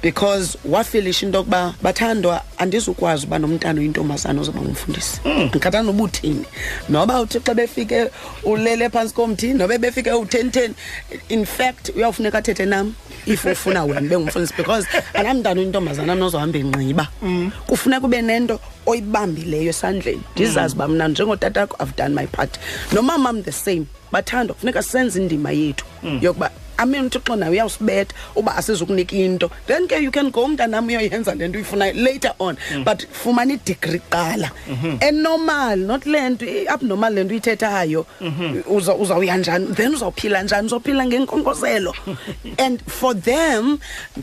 Because 0.01 0.57
wafilisha 0.65 1.25
into 1.25 1.37
yokuba 1.37 1.73
bathandwa 1.81 2.41
andizukwazi 2.57 3.25
uba 3.25 3.39
nomntana 3.39 3.79
oyintombazana 3.79 4.41
ozoba 4.41 4.61
ngumfundisi. 4.61 5.19
Ndikhathanda 5.25 5.91
uba 5.91 6.03
uthini 6.03 6.45
noba 6.89 7.21
uthi 7.21 7.39
xa 7.39 7.53
befike 7.53 8.09
ulele 8.43 8.89
phantsi 8.89 9.13
komthi 9.13 9.53
noba 9.53 9.77
befike 9.77 10.11
u-ten 10.11 10.51
ten 10.51 10.73
in 11.29 11.45
fact 11.45 11.89
uyawufuneka 11.95 12.37
athethe 12.37 12.65
nam 12.65 12.93
if 13.25 13.45
ufuna 13.45 13.83
wena 13.83 14.01
ube 14.01 14.17
ngumfundisi 14.17 14.53
because 14.57 14.87
anamntana 15.13 15.61
oyintombazana 15.61 16.15
mnozohamba 16.15 16.59
enxiba 16.59 17.07
kufuneka 17.67 18.05
ube 18.05 18.21
nento 18.21 18.59
oyibambileyo 18.85 19.69
esandleni. 19.69 20.21
Ndizazi 20.35 20.75
uba 20.75 20.87
mna 20.87 21.07
njengotatakho 21.07 21.77
i've 21.83 21.95
done 21.97 22.15
my 22.15 22.27
part. 22.27 22.59
Nomamam 22.91 23.43
the 23.43 23.51
same 23.51 23.85
bathandwa 24.11 24.53
kufuneka 24.53 24.83
senze 24.83 25.21
indima 25.21 25.51
yethu 25.51 25.85
yokuba 26.21 26.51
amen 26.83 27.05
uthixo 27.05 27.35
nawe 27.35 27.51
uyawusibetha 27.51 28.13
uba 28.35 28.55
asizukunika 28.55 29.15
into. 29.15 29.49
Then 29.67 29.87
ke 29.87 30.01
you 30.03 30.11
can 30.11 30.29
go 30.31 30.47
mntanam 30.47 30.87
uyoyenza 30.87 31.35
le 31.35 31.47
nto 31.47 31.57
uyifunayo 31.59 31.93
later 31.95 32.33
on. 32.39 32.57
But 32.85 33.05
fumana 33.11 33.53
idigri 33.53 34.01
qala 34.09 34.51
enormal 35.01 35.77
not 35.79 36.05
le 36.05 36.29
nto 36.29 36.45
i-abnormal 36.45 37.13
le 37.13 37.23
nto 37.23 37.33
uyithethayo 37.33 38.05
uza- 38.67 38.95
uzawuya 38.95 39.37
njani 39.37 39.67
then 39.75 39.93
uzawuphila 39.93 40.43
njani 40.43 40.65
uzophila 40.67 41.05
ngenkonkoselo 41.05 41.93
and 42.65 42.81
for 42.87 43.13
them 43.21 43.77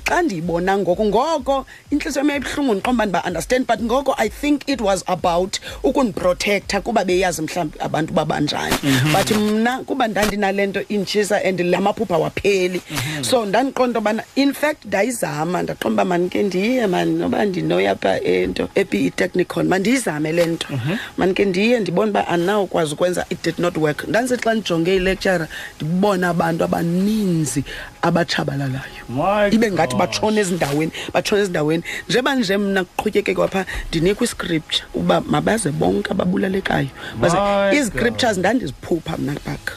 xa 0.04 0.22
ndiyibona 0.22 0.78
ngoko 0.78 1.04
ngoko 1.04 1.66
intliziyo 1.90 2.20
yam 2.20 2.30
yayibuhlungu 2.30 2.74
ndiqomba 2.74 3.06
ndiba-understand 3.06 3.66
but 3.66 3.80
ngoko 3.82 4.14
i 4.18 4.28
think 4.28 4.68
it 4.68 4.80
was 4.80 5.04
about 5.06 5.56
ukundiprotektha 5.82 6.80
kuba 6.80 7.04
beyazi 7.04 7.42
mhlawumbi 7.42 7.78
abantu 7.80 8.12
babanjani. 8.14 8.74
But 9.12 9.30
mna 9.30 9.78
kuba 9.78 10.08
ndandinale 10.08 10.66
nto 10.66 10.80
inditshisa 10.88 11.44
and 11.44 11.60
la 11.60 11.80
maphupha 11.80 12.18
wapheli 12.50 12.82
so 13.22 13.46
ndandiqonda 13.46 13.98
into 13.98 13.98
yobana 13.98 14.22
in 14.36 14.52
fact 14.52 14.84
ndayizama. 14.84 15.62
Ndaqomba 15.62 16.04
mani 16.04 16.28
ke 16.28 16.42
ndiye 16.42 16.86
mani 16.86 17.14
noba 17.14 17.44
ndinoya 17.44 17.96
pha 17.96 18.20
ento 18.20 18.68
epe 18.74 19.10
technicon 19.10 19.68
mandiyizame 19.68 20.32
le 20.32 20.46
nto. 20.46 20.68
Mani 21.16 21.34
ke 21.34 21.44
ndiye 21.44 21.80
ndibone 21.80 22.10
uba 22.10 22.28
andinawukwazi 22.28 22.94
ukwenza 22.94 23.26
it 23.30 23.44
did 23.44 23.58
not 23.58 23.76
work. 23.76 24.08
Ndandisithi 24.08 24.42
xa 24.42 24.54
ndijonge 24.54 24.96
ilectura 24.96 25.48
ndibona 25.76 26.28
abantu 26.28 26.64
abaninzi 26.64 27.64
abatshabalalayo. 28.02 29.08
My 29.08 29.48
ibe 29.52 29.70
ngathi 29.70 29.94
gosh. 29.96 29.98
batshona 30.00 30.40
ezindaweni 30.40 30.92
batshona 31.12 31.42
ezindaweni. 31.42 31.82
Njeba 32.08 32.34
nje 32.34 32.56
mna 32.56 32.84
kuqhutyeke 32.84 33.34
kwapha 33.34 33.66
ndinikwa 33.88 34.24
iscripture 34.24 34.84
uba 34.94 35.20
mabaze 35.20 35.70
bonke 35.70 36.10
ababulalekayo. 36.10 36.88
Baze 37.20 37.36
My 37.36 37.74
ii-scriptures 37.76 38.38
ndandiziphupha 38.38 39.16
mna 39.18 39.32
bhaka 39.46 39.72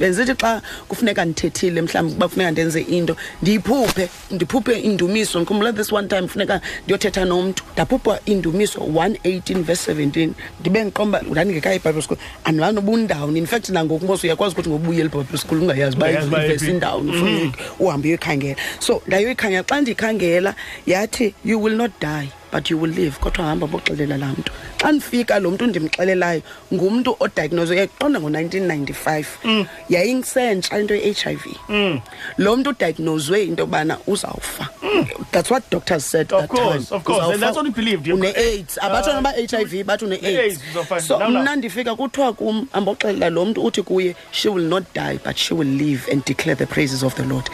benzithi 0.00 0.34
xa 0.34 0.62
kufuneka 0.88 1.24
ndithethile 1.24 1.82
mhlawumbi 1.82 2.16
uba 2.16 2.28
kufuneka 2.28 2.50
ndenze 2.50 2.80
into 2.80 3.16
ndiyiphuphe 3.42 4.08
ndiphuphe 4.30 4.80
indumiso. 4.80 5.38
Ndikhumbula 5.40 5.72
this 5.72 5.92
one 5.92 6.08
time 6.08 6.28
funeka 6.28 6.60
ndiyothetha 6.84 7.24
nomntu 7.24 7.64
ndaphupha 7.72 8.20
indumiso 8.26 8.80
118 8.80 9.62
verse 9.62 9.92
17 9.94 10.30
ndibe 10.60 10.82
ndiqomba 10.84 11.22
ndandingekayo 11.22 11.76
ebible 11.76 12.02
school. 12.02 12.18
Andimane 12.44 12.78
ubundawuni 12.78 13.38
in 13.38 13.46
fact 13.46 13.68
nangoku 13.68 14.06
mos 14.06 14.24
uyakwazi 14.24 14.52
ukuthi 14.54 14.68
ngobuyela 14.70 15.10
ebible 15.14 15.38
school 15.38 15.58
ungayazi 15.62 15.96
uba 15.96 16.06
Ungayazi 16.06 16.28
uba 16.28 16.44
ivesi 16.44 16.64
iphi. 16.64 16.74
indawuni 16.74 17.10
ufuna 17.10 17.52
uhambe 17.78 18.08
uyoyikhangela. 18.08 18.56
So 18.78 19.02
ndayoyikhangela. 19.06 19.62
Xa 19.62 19.80
ndiyikhangela 19.80 20.54
yathi 20.86 21.34
you 21.44 21.58
will 21.58 21.76
not 21.76 21.90
die 22.00 22.28
but 22.50 22.70
you 22.70 22.78
will 22.78 22.92
live. 22.92 23.18
Kodwa 23.20 23.44
hamba 23.44 23.66
boxelela 23.66 24.16
laa 24.16 24.32
mntu. 24.32 24.52
Xa 24.78 24.92
ndifika 24.92 25.38
lo 25.38 25.50
mntu 25.50 25.66
ndimxelelayo 25.66 26.42
ngumntu 26.74 27.16
odiagnoswe 27.20 27.76
yayiqonda 27.76 28.20
ngo-1995 28.20 29.24
mm. 29.44 29.66
yayinsentsha 29.88 30.80
into 30.80 30.94
ye-h 30.94 31.26
i 31.26 31.36
v. 31.36 31.56
Mm. 31.68 32.00
Lo 32.38 32.56
mntu 32.56 32.70
udiagnoswe 32.70 33.42
into 33.42 33.66
yobana 33.66 33.98
uzawufa. 34.06 34.68
Mm. 34.82 35.06
That's 35.32 35.50
what 35.50 35.70
doctors 35.70 36.04
said 36.04 36.32
Of 36.32 36.40
that 36.40 36.50
course, 36.50 36.88
time. 36.88 36.96
of 36.96 37.04
course. 37.04 37.34
And 37.34 37.42
that's 37.42 37.56
what 37.56 37.66
he 37.66 37.72
believed. 37.72 38.06
une-aids 38.06 38.78
abatsho 38.78 39.10
ah, 39.10 39.20
noba 39.20 39.32
h 39.36 39.54
i 39.54 39.64
v 39.64 39.80
uh, 39.80 39.86
bathi 39.86 40.04
AIDS, 40.04 40.22
une-aids 40.22 41.06
so 41.06 41.18
mna 41.18 41.56
ndifika 41.56 41.94
kuthiwa 41.96 42.32
kum 42.32 42.66
amboxelela 42.72 43.30
lo 43.30 43.44
mntu 43.44 43.64
uthi 43.64 43.82
kuye 43.82 44.16
she 44.30 44.48
will 44.48 44.64
not 44.64 44.84
die 44.94 45.18
but 45.24 45.36
she 45.36 45.54
will 45.54 45.68
live 45.68 46.12
and 46.12 46.24
declare 46.24 46.56
the 46.56 46.66
praises 46.66 47.02
of 47.02 47.14
the 47.14 47.24
lord. 47.24 47.50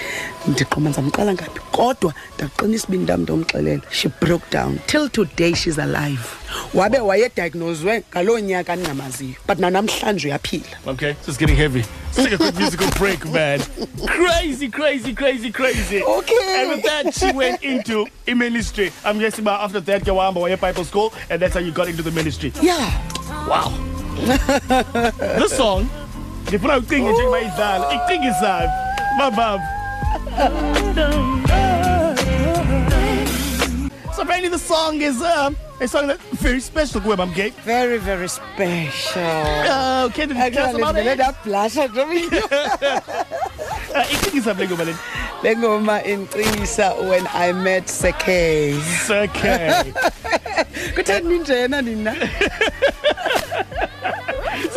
Ndiqoma 0.48 0.90
ndizamqala 0.90 1.34
ngaphi? 1.34 1.60
Kodwa 1.70 2.14
ndaqinisa 2.36 2.86
ibini 2.88 3.02
ndam 3.04 3.20
ndomxelela 3.22 3.82
she 3.90 4.08
broke 4.20 4.44
down 4.50 4.78
till 4.86 5.08
today 5.08 5.54
she's 5.54 5.78
alive 5.78 6.20
wabe 6.74 6.98
wayediagnoswe 7.00 8.02
ngaloo 8.12 8.38
nyaka 8.38 8.76
ndingamaziyo 8.76 9.34
but 9.48 9.58
nanamhlanje 9.58 10.28
uyaphila 10.28 10.64
Okay, 10.86 11.12
this 11.12 11.28
is 11.28 11.38
getting 11.38 11.56
heavy. 11.56 11.84
Let's 12.16 12.16
take 12.16 12.32
a 12.32 12.38
quick 12.38 12.54
musical 12.58 12.90
break, 12.98 13.24
man. 13.30 13.60
Crazy, 14.06 14.68
crazy, 14.68 15.14
crazy, 15.14 15.50
crazy. 15.50 16.02
Okay. 16.02 16.60
And 16.60 16.70
with 16.70 16.82
that, 16.84 17.14
she 17.14 17.32
went 17.32 17.62
into 17.62 18.06
a 18.26 18.34
ministry. 18.34 18.92
I'm 19.04 19.18
guessing 19.18 19.44
about 19.44 19.60
after 19.62 19.80
that, 19.80 20.06
you 20.06 20.14
were 20.14 20.48
at 20.50 20.60
Bible 20.60 20.84
school, 20.84 21.12
and 21.30 21.40
that's 21.40 21.54
how 21.54 21.60
you 21.60 21.72
got 21.72 21.88
into 21.88 22.02
the 22.02 22.10
ministry. 22.10 22.52
yeah 22.60 22.90
Wow. 23.48 23.72
this 25.38 25.56
song, 25.56 25.88
they 26.46 26.58
put 26.58 26.70
out 26.70 26.84
thing 26.84 27.06
and 27.06 27.16
check 27.16 27.30
my 27.30 27.42
dad. 27.56 27.80
I 27.80 28.06
think 28.06 28.24
it's 28.24 28.40
that. 28.40 28.68
My 29.18 29.30
bab. 29.30 29.60
So 34.52 34.58
apparently 34.58 34.58
the 34.58 34.58
song 34.58 35.00
is 35.00 35.22
um, 35.22 35.56
a 35.80 35.88
song 35.88 36.06
that's 36.08 36.22
very 36.42 36.60
special 36.60 37.00
to 37.00 37.12
I'm 37.22 37.32
gay. 37.32 37.50
very 37.64 37.98
very 37.98 38.28
special 38.28 39.22
Uh, 39.22 40.06
okay, 40.10 40.26
did 40.26 40.36
you 40.36 40.50
tell 40.50 40.64
us 40.68 40.74
actually 40.76 40.82
about 40.82 40.94
ndivele 40.94 41.12
it? 41.12 41.18
ndabhlasha 41.18 41.88
Uh, 43.92 43.98
I 43.98 44.04
think 44.04 44.36
it's 44.36 44.46
a 44.46 44.54
big 44.54 44.70
one. 44.70 44.86
le 45.42 45.56
ngoma 45.56 46.02
incisa 46.04 46.94
when 47.08 47.26
i 47.34 47.52
met 47.52 47.84
sekay 47.88 48.74
Okay. 49.10 49.92
kutheni 50.94 51.38
njena 51.38 51.82
nina 51.82 52.14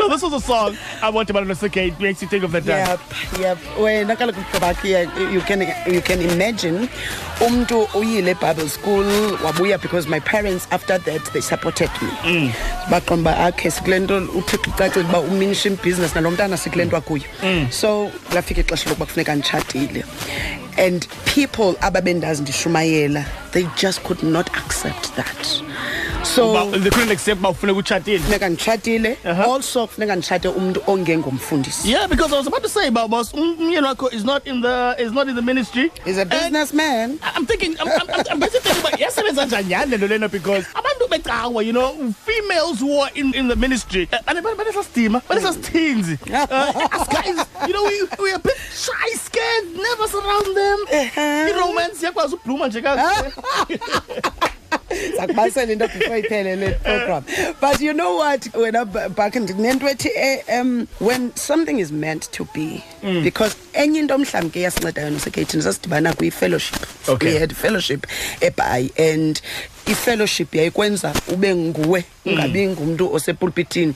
so 0.05 0.09
this 0.13 0.21
was 0.21 0.33
a 0.33 0.39
song 0.39 0.77
I 1.01 1.09
want 1.09 1.29
about 1.29 1.47
Noseke. 1.47 1.87
It 1.87 1.99
makes 1.99 2.21
you 2.21 2.27
think 2.27 2.43
of 2.43 2.51
that 2.51 2.63
time. 2.63 2.99
yep 3.41 3.57
yep. 3.77 4.17
Kaloku 4.17 4.43
Kabaki, 4.51 4.93
eh, 4.93 5.31
you 5.31 5.41
can 5.41 5.61
you 5.91 6.01
can 6.01 6.21
imagine 6.21 6.87
umntu 7.41 7.87
uyile 7.93 8.33
bible 8.39 8.69
school 8.69 9.03
wabuya 9.43 9.81
because 9.81 10.07
my 10.07 10.19
parents 10.19 10.67
after 10.71 10.97
that 10.99 11.21
they 11.33 11.41
supported 11.41 11.89
me. 12.01 12.09
Mm. 12.23 12.51
Baqonda 12.89 13.31
uba 13.31 13.37
akhe 13.45 13.71
sikule 13.71 13.99
nto 13.99 14.17
uthixo 14.17 14.69
ucacile 14.71 15.05
uba 15.05 15.19
uministry 15.19 15.71
business 15.83 16.15
nalo 16.15 16.31
mntana 16.31 16.57
sikule 16.57 16.85
nto 16.85 16.97
akuyo. 16.97 17.23
Mm. 17.43 17.71
So 17.71 18.11
lafika 18.33 18.61
ixesha 18.61 18.89
lokuba 18.89 19.05
kufuneka 19.05 19.35
nditshatile 19.35 20.03
and 20.77 21.07
people 21.25 21.75
ababendazi 21.81 22.41
ndishumayela 22.41 23.25
they 23.55 23.63
just 23.77 24.03
could 24.03 24.21
not 24.21 24.47
accept 24.57 25.15
that 25.15 25.61
so 26.25 26.69
they 26.71 26.89
couldn't 26.89 27.11
accept 27.11 27.39
my 27.39 27.49
ufuna 27.49 27.71
ukutshatile. 27.73 28.19
funeka 28.19 28.49
nditshatile 28.49 29.17
also 29.45 29.87
funeka 29.87 30.15
nditshate 30.15 30.47
umntu 30.47 30.81
ongengomfundisi 30.87 31.91
Yeah, 31.91 32.07
because 32.07 32.33
I 32.33 32.37
was 32.37 32.47
about 32.47 32.63
to 32.63 32.69
say, 32.69 32.89
but 32.89 33.07
boss, 33.09 33.33
umyeni 33.33 33.85
wakho 33.87 34.13
is 34.13 34.23
not 34.25 34.47
in 34.47 34.61
the 34.61 34.95
is 34.99 35.11
not 35.11 35.29
in 35.29 35.35
the 35.35 35.41
ministry. 35.41 35.91
He's 36.03 36.17
a 36.17 36.21
And 36.21 36.29
businessman. 36.29 37.19
I'm 37.23 37.45
thinking, 37.45 37.75
I'm, 37.79 37.87
I'm, 37.87 38.23
I'm, 38.31 38.39
busy 38.39 38.59
thinking 38.59 38.81
about 38.81 38.99
yasebenza 38.99 39.45
njani 39.45 39.97
le 39.97 40.07
lena 40.07 40.27
because 40.29 40.65
abantu 40.73 41.07
becawa, 41.09 41.63
you 41.65 41.73
know, 41.73 42.11
females 42.25 42.79
who 42.79 42.99
are 42.99 43.11
in, 43.15 43.33
in 43.35 43.47
the 43.47 43.55
ministry, 43.55 44.09
eh, 44.11 44.19
and 44.27 44.43
but 44.43 44.57
banesasidima, 44.57 45.21
banesasithinzi. 45.29 46.17
Uh, 46.29 46.47
eh, 46.51 46.97
us 46.97 47.07
guys, 47.07 47.47
you 47.67 47.73
know, 47.73 47.83
we 47.83 48.07
we 48.23 48.31
are 48.31 48.35
a 48.35 48.39
bit 48.39 48.57
shy, 48.57 49.09
scared, 49.15 49.65
nervous 49.75 50.13
around 50.15 50.55
them. 50.59 50.79
Uh-huh. 50.91 51.24
Uh-huh. 52.05 52.05
I-romance 52.05 52.07
yakwazi 52.07 52.35
ubluma 52.35 52.67
nje 52.67 52.81
sakubalisela 55.17 55.71
into 55.71 55.87
before 55.87 56.19
iphele 56.19 56.55
le 56.55 56.71
program 56.73 57.23
but 57.61 57.81
you 57.81 57.93
know 57.93 58.17
what 58.17 58.41
wena 58.53 58.85
B- 58.85 59.09
back 59.15 59.35
ndinento 59.35 59.87
ethi 59.89 60.09
um 60.59 60.87
when 60.99 61.31
something 61.35 61.79
is 61.79 61.91
meant 61.91 62.31
to 62.31 62.45
be 62.53 62.83
Mm. 63.03 63.23
because 63.23 63.55
enye 63.73 63.99
into 63.99 64.17
mhlawumbi 64.17 64.51
ke 64.53 64.61
yasincedayo 64.61 65.09
nosekethini 65.09 65.63
sasidibana 65.63 66.13
kwi-fellowship 66.13 66.75
Okay. 67.07 67.33
we 67.33 67.39
had 67.39 67.53
fellowship 67.55 68.07
ebhayi 68.41 68.91
and 69.13 69.41
i-fellowship 69.87 70.55
yayikwenza 70.55 71.13
ube 71.33 71.55
nguwe 71.55 72.03
Mm. 72.25 72.33
ungabi 72.33 72.67
ngumntu 72.67 73.13
osepulpitini 73.13 73.93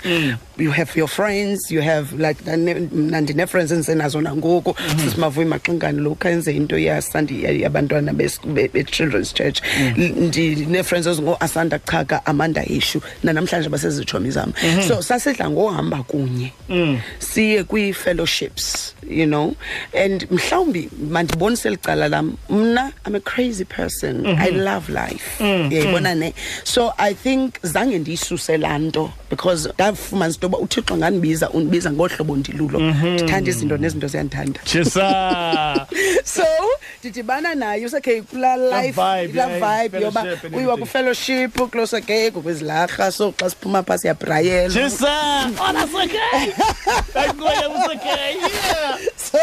you 0.58 0.71
have 0.71 0.91
your 0.99 1.10
friends 1.10 1.71
you 1.71 1.82
have 1.82 2.28
like 2.28 2.43
mna 2.91 3.21
ndine-friends 3.21 3.71
endisenazo 3.71 4.21
nangoku. 4.21 4.75
Sisimavuyi 5.06 5.47
maxingane 5.47 5.99
lo 6.02 6.15
khenze 6.15 6.52
into 6.56 6.78
yabantwana 6.78 8.13
be- 8.13 8.67
be-children's 8.73 9.34
church. 9.34 9.62
Mm. 9.80 10.13
Ndine-friends 10.28 11.08
ezingoo-asanda 11.08 11.80
chaka 11.80 12.25
amanda 12.25 12.65
ishu 12.65 13.02
nanamhlanje 13.23 13.69
basezitshomi 13.69 14.32
zam. 14.32 14.54
Mm-hmm. 14.63 14.88
so 14.88 15.02
sasidla 15.02 15.49
ngohamba 15.49 16.04
kunye. 16.04 16.54
Mm. 16.69 16.99
siye 17.19 17.63
kwii-fellowships 17.63 18.95
you 19.10 19.25
know? 19.25 19.56
And 20.06 20.28
mhlawumbi 20.32 20.89
mandibonise 21.10 21.69
licala 21.69 22.08
lam 22.08 22.38
mna 22.49 22.91
i'm 23.08 23.15
a 23.15 23.19
crazy 23.19 23.65
person. 23.65 24.25
I 24.25 24.49
love 24.52 24.89
life 24.89 25.43
yayibona 25.80 26.15
ne? 26.15 26.34
So 26.63 26.94
i 26.98 27.13
think 27.13 27.56
zange 27.63 28.00
ndiyisuse 28.00 28.58
laa 28.58 28.78
nto 28.78 29.12
because 29.30 29.70
ndafumanisa 29.74 30.39
into 30.39 30.46
yoba 30.48 30.58
uthixo 30.58 30.98
ngandibiza 30.98 31.50
undibiza 31.50 31.92
ngohlobo 31.92 32.36
ndilulo. 32.36 32.80
Ndithanda 32.80 33.50
izinto 33.50 33.78
nezinto 33.78 34.08
ziyandithanda. 34.08 34.60
Chisa. 34.63 35.88
so 36.24 36.44
ndidibana 37.00 37.56
naye 37.56 37.86
usekhe 37.86 38.22
kulaa 38.22 38.58
life 38.58 39.02
vibe, 39.02 39.28
kulaa 39.28 39.48
yeah, 39.48 39.84
vibe 39.84 40.02
yoba 40.02 40.22
fellowship 40.22 40.46
and 40.46 40.56
uyiwa 40.56 40.74
everything. 40.74 40.92
kwifellowship 40.92 41.72
kulose 41.72 42.02
ke 42.02 42.32
ngokwezilahla 42.32 43.12
so 43.12 43.32
xa 43.32 43.50
siphuma 43.50 43.84
phaa 43.84 43.98
siyabrayela 43.98 44.74
Chisa. 44.74 45.52
Oh, 45.60 45.74
that's 45.74 45.96
okay. 45.96 46.54
That's 47.13 47.34
good. 47.34 47.48
That's 47.48 47.89
okay. 47.96 48.38
Yeah. 48.39 48.98
so 49.15 49.39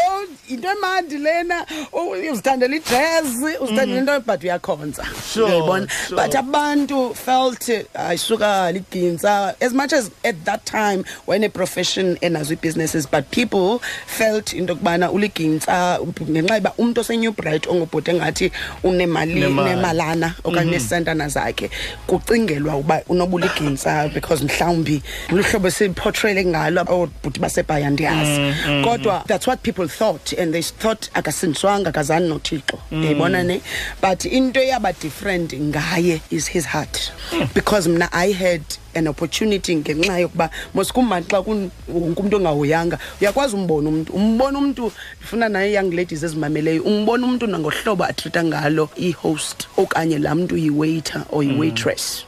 into 0.57 0.67
emandi 0.69 1.17
lena. 1.17 1.65
U- 1.93 2.31
uzithandela 2.31 2.75
ijazz 2.75 3.43
uzithandela 3.61 3.99
into 3.99 4.19
but 4.25 4.43
uyakhonza. 4.43 5.05
Sure, 5.33 5.45
uyayibona? 5.49 5.87
sure. 6.07 6.17
but 6.23 6.35
abantu 6.35 7.13
felt 7.15 7.69
ayisuka 7.93 8.71
ligintsa 8.71 9.55
as 9.61 9.73
much 9.73 9.93
as 9.93 10.09
at 10.23 10.35
that 10.45 10.65
time 10.65 11.03
wayene-profession 11.27 12.17
enazo 12.21 12.53
ii-businesses 12.53 13.07
but 13.11 13.25
people 13.31 13.79
felt 14.05 14.53
into 14.53 14.73
yokubana 14.73 15.11
uligintsa 15.11 15.99
ngenxa 16.29 16.55
yoba 16.55 16.73
umntu 16.77 17.01
osenew 17.01 17.31
bright 17.31 17.67
ongubhuti 17.67 18.11
engathi 18.11 18.51
unemali 18.83 19.33
Nemali. 19.33 19.69
nemalana 19.69 20.33
okanye 20.43 20.71
neesentana 20.71 21.29
zakhe 21.29 21.69
kucingelwa 22.07 22.75
uba 22.75 23.01
unobuligintsa 23.09 24.09
because 24.13 24.43
mhlawumbi 24.43 25.01
luhlobo 25.29 25.67
esiportrayele 25.67 26.45
ngalo 26.45 26.85
oobhuti 26.89 27.39
basebhayi 27.39 27.85
andiyazi 27.85 28.53
kodwa 28.83 29.23
that's 29.27 29.47
what 29.47 29.59
people 29.61 29.87
thought 29.87 30.33
and 30.39 30.46
they 30.53 30.61
thought 30.61 31.09
akasindiswanga 31.13 31.89
akazani 31.91 32.27
nothixo. 32.29 32.79
Mm. 32.91 33.03
Yayibona 33.03 33.45
ne? 33.45 33.61
But 34.01 34.25
into 34.25 34.59
yaba 34.59 34.99
different 34.99 35.51
ngaye 35.51 36.21
is 36.31 36.47
his 36.47 36.65
heart. 36.65 37.11
Hmm. 37.31 37.45
Because 37.53 37.87
mna 37.87 38.09
i 38.11 38.31
had 38.31 38.61
an 38.95 39.07
opportunity 39.07 39.75
ngenxa 39.75 40.19
yokuba 40.19 40.49
mosikumandi 40.73 41.27
xa 41.29 41.41
kun- 41.43 41.69
wonke 41.93 42.19
umntu 42.21 42.35
ongahoyanga. 42.37 42.97
Uyakwazi 43.21 43.55
umbona 43.55 43.89
umntu 43.89 44.13
umbona 44.13 44.57
umntu 44.59 44.91
ndifuna 45.19 45.49
naye 45.49 45.73
young 45.73 45.91
ladies 45.93 46.23
ezimameleyo 46.23 46.83
umbona 46.83 47.25
umntu 47.27 47.47
nangohlobo 47.47 48.03
atrita 48.03 48.43
ngalo 48.43 48.89
i-host 48.97 49.67
okanye 49.77 50.19
laa 50.19 50.35
mntu 50.35 50.57
yi-waiter 50.57 51.23
or 51.31 51.43
yi-waitress 51.43 52.23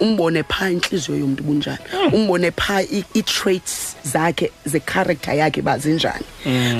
umbone 0.00 0.42
phaa 0.42 0.70
intliziyo 0.70 1.18
yomntu 1.18 1.42
bunjani. 1.42 1.78
Umbone 2.12 2.50
phaa 2.50 2.82
i- 2.82 3.04
ii-traits 3.16 3.96
zakhe 4.04 4.50
ze-character 4.64 5.34
yakhe 5.34 5.60
uba 5.60 5.78
zinjani. 5.78 6.24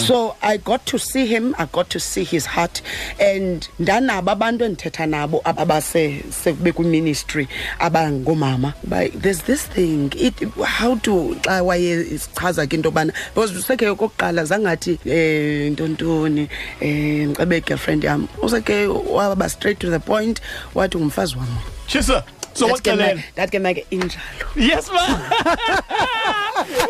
So 0.00 0.36
i 0.40 0.56
got 0.58 0.84
to 0.84 0.98
see 0.98 1.26
him 1.26 1.54
i 1.58 1.66
got 1.72 1.88
to 1.88 1.98
see 2.00 2.24
his 2.24 2.46
heart 2.46 2.82
and 3.18 3.68
ndanabo 3.80 4.30
abantu 4.30 4.64
endithetha 4.64 5.06
nabo 5.06 5.40
abase 5.44 6.22
sekube 6.44 6.72
kwiministry 6.72 7.48
abangoomama 7.78 8.72
uba 8.84 9.04
there's 9.22 9.42
this 9.42 9.66
thing 9.66 10.12
it, 10.16 10.34
how 10.64 10.94
to 10.96 11.34
xa 11.42 11.62
waye 11.64 12.04
sichaza 12.18 12.66
ke 12.66 12.74
into 12.74 12.90
yobana 12.90 13.12
because 13.34 13.52
usekhe 13.52 13.88
okokuqala 13.88 14.44
zangathi 14.44 14.98
um 15.04 15.72
ntontoni 15.72 16.48
um 16.82 16.88
ndicebe 17.30 17.60
girlfriend 17.60 18.04
yam 18.04 18.28
useke 18.42 18.86
waba 18.86 19.48
straight 19.48 19.78
to 19.78 19.90
the 19.90 19.98
point 19.98 20.40
wathi 20.74 20.98
ngumfazi 20.98 21.36
wam 21.36 21.48
Chisa. 21.86 22.22
So 22.54 22.66
what 22.66 22.82
Ndathi 22.82 22.90
ke 22.90 22.96
then? 22.98 23.16
mna- 23.16 23.24
ndathi 23.32 23.50
ke 23.50 23.58
mna 23.60 23.74
ke 23.74 23.86
injalo 23.90 24.20
Yes, 24.56 24.90
man. 24.92 25.10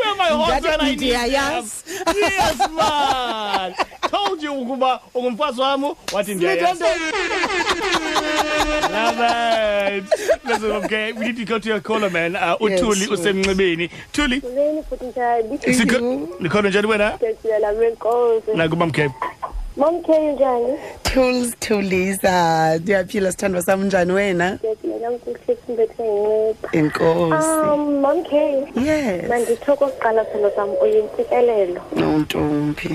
Where 0.01 0.15
my 0.17 0.29
horse 0.29 0.63
when 0.65 0.81
I 0.81 0.91
need 0.91 0.99
them? 1.01 1.09
Ndiyayazi. 1.09 1.85
Yes, 2.17 2.59
man. 2.71 3.75
Told 4.11 4.43
you 4.43 4.53
ukuba 4.55 5.01
ungumfazi 5.15 5.61
wami 5.61 5.95
wathi 6.13 6.35
ndiyayazi. 6.35 6.85
Love 8.91 9.21
it. 9.97 10.05
Listen, 10.45 10.71
okay, 10.73 11.13
we 11.13 11.27
need 11.27 11.37
to 11.37 11.45
go 11.45 11.59
to 11.59 11.69
your 11.69 11.81
caller, 11.81 12.11
man. 12.11 12.37
Uh, 12.37 12.57
uThuli 12.61 13.05
sure. 13.05 13.15
usemncibeni. 13.15 13.91
Thuli, 14.13 14.41
Kuleni 14.41 14.83
futhi 14.83 15.05
njani? 15.05 15.59
sikho 15.77 15.99
nikhona 16.41 16.69
njani 16.69 16.87
wena? 16.87 17.13
Ngiyasiyela 17.17 17.73
lwenkosi. 17.73 18.51
Nakuba 18.55 18.87
mkhe. 18.87 19.11
Momkhe 19.77 20.33
njani? 20.33 20.79
tools 21.03 21.55
tulisa 21.61 22.79
ndiyaphila 22.79 23.31
sithandwa 23.33 23.63
sam 23.63 23.85
njani 23.85 24.13
wena 24.13 24.59
enkosi 26.73 27.47
Um, 27.73 28.01
Momkhe. 28.01 28.65
yes 28.85 29.29
Manditho 29.29 29.77
kokuqala 29.77 30.25
phela 30.25 30.51
sam 30.57 30.69
uyintsikelelo. 30.83 31.81
nontombi 31.97 32.89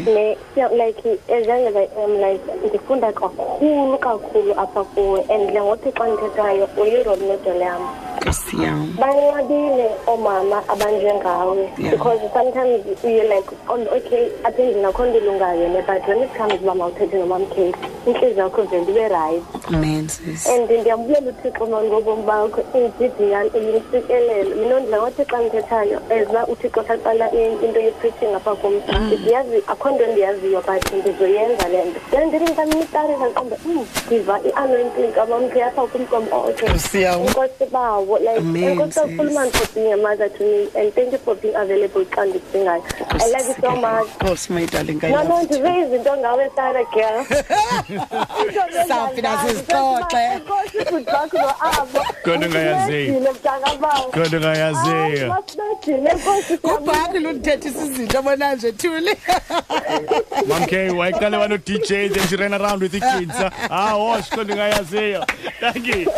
like 0.77 1.05
as 1.29 1.47
young 1.47 1.67
as 1.67 1.75
I 1.75 1.87
am 2.03 2.13
like 2.21 2.41
ndifunda 2.67 3.11
kakhulu 3.11 3.97
kakhulu 3.97 4.53
apha 4.59 4.83
kuwe 4.83 5.21
and 5.29 5.49
njengothi 5.49 5.91
xa 5.91 6.07
ndithethayo 6.07 6.67
uyi-role 6.77 7.21
model 7.27 7.61
yam. 7.61 7.81
nkosi 8.21 8.63
yam 8.63 8.95
banqabile 8.99 9.89
oomama 10.07 10.63
abanjengawe 10.69 11.69
because 11.91 12.19
sometimes 12.33 12.81
you 13.03 13.23
like 13.23 13.49
okay 13.95 14.27
apha 14.43 14.61
endlini 14.63 14.85
akho 14.85 15.05
nto 15.05 15.17
ilungayo 15.17 15.67
ne 15.69 15.81
but 15.81 16.07
when 16.07 16.23
it 16.23 16.33
comes 16.37 16.61
uba 16.65 16.75
mawuthethe 16.75 17.17
nomamkheli 17.17 17.75
intliziyo 18.07 18.43
yakho 18.43 18.61
vele 18.63 18.91
ibe 18.91 19.07
rayithi 19.07 19.55
and 20.53 20.69
ndiyambulela 20.69 21.29
uthixo 21.29 21.65
mani 21.65 21.87
ngobomi 21.89 22.23
bakho 22.23 22.61
izidinga 22.77 23.39
imisikelelo 23.57 24.55
mina 24.55 24.75
ondla 24.75 24.97
ngothi 24.97 25.23
xa 25.25 25.37
ndithethayo 25.39 25.97
as 26.09 26.29
uba 26.29 26.47
uthixo 26.47 26.83
saqala 26.87 27.31
into 27.35 27.79
ye-preaching 27.79 28.35
apha 28.35 28.55
kum. 28.55 28.73
Ndiyazi 29.05 29.63
akho 29.67 29.89
nto 29.89 30.03
endiyaziyo 30.03 30.61
but 30.61 30.93
ndizoyenza 30.93 31.67
le 31.67 31.85
nto. 31.85 31.99
Then 32.11 32.27
ndithi 32.27 32.51
um 32.61 33.51
ndiva 34.07 34.39
i-anointing 34.47 35.11
kamamkhe 35.15 35.63
apha 35.63 35.87
kum 35.87 36.05
komokhe 36.05 36.65
Nkosi 36.65 37.01
yam. 37.01 37.21
enkosi 37.21 37.65
bawo 37.71 38.17
like 38.19 38.89
kakhulu 38.93 39.33
man 39.33 39.51
for 39.51 39.67
being 39.73 39.93
a 39.93 39.97
mother 39.97 40.29
to 40.29 40.43
me 40.43 40.67
and 40.75 40.93
thank 40.93 41.11
you 41.11 41.17
for 41.19 41.35
being 41.35 41.55
available 41.55 42.05
xa 42.05 42.25
ndidingayo. 42.25 42.83
I 43.09 43.27
love 43.31 43.47
you 43.47 43.55
so 43.61 43.75
much. 43.75 44.07
Nkosi 44.19 44.53
my 44.53 44.65
darling 44.65 44.99
I 45.03 45.09
no 45.09 45.17
love 45.17 45.29
no 45.29 45.39
you. 45.41 45.45
ndive 45.45 45.79
izinto 45.79 46.17
ngawe 46.17 46.49
sara 46.55 46.83
girl 46.93 47.25
Sawuphinda 48.87 49.37
sizixoxe. 49.37 50.17
enkosi 50.17 50.77
futhi 50.85 51.05
bakho 51.05 51.37
no-abo 51.37 51.99
Kodwa 52.23 52.47
ungayaziyo. 52.47 53.13
Usincedile, 53.13 53.31
mntakabawo. 53.31 54.03
Kodwa 54.11 54.39
ungayaziyo. 54.39 54.95
Hayi, 54.95 55.29
basincedile, 55.29 56.09
enkosi 56.11 56.53
ubhaki 56.63 57.19
lunithethisa 57.19 57.85
izinto 57.85 58.21
bona 58.21 58.55
nje 58.55 58.71
thule 58.71 59.17
Mom 60.47 60.65
K, 60.65 60.89
wayiqale 60.89 61.37
wano 61.37 61.57
DJ 61.57 61.87
then 62.13 62.27
she 62.27 62.35
ran 62.35 62.53
around 62.53 62.81
with 62.81 62.91
the 62.91 62.99
kids. 62.99 63.35
huh? 63.37 63.49
Ah, 63.69 63.97
wash 63.97 64.29
kodwa 64.29 64.55
ungayaziyo. 64.55 65.25
Thank 65.59 65.87
you. 65.87 66.11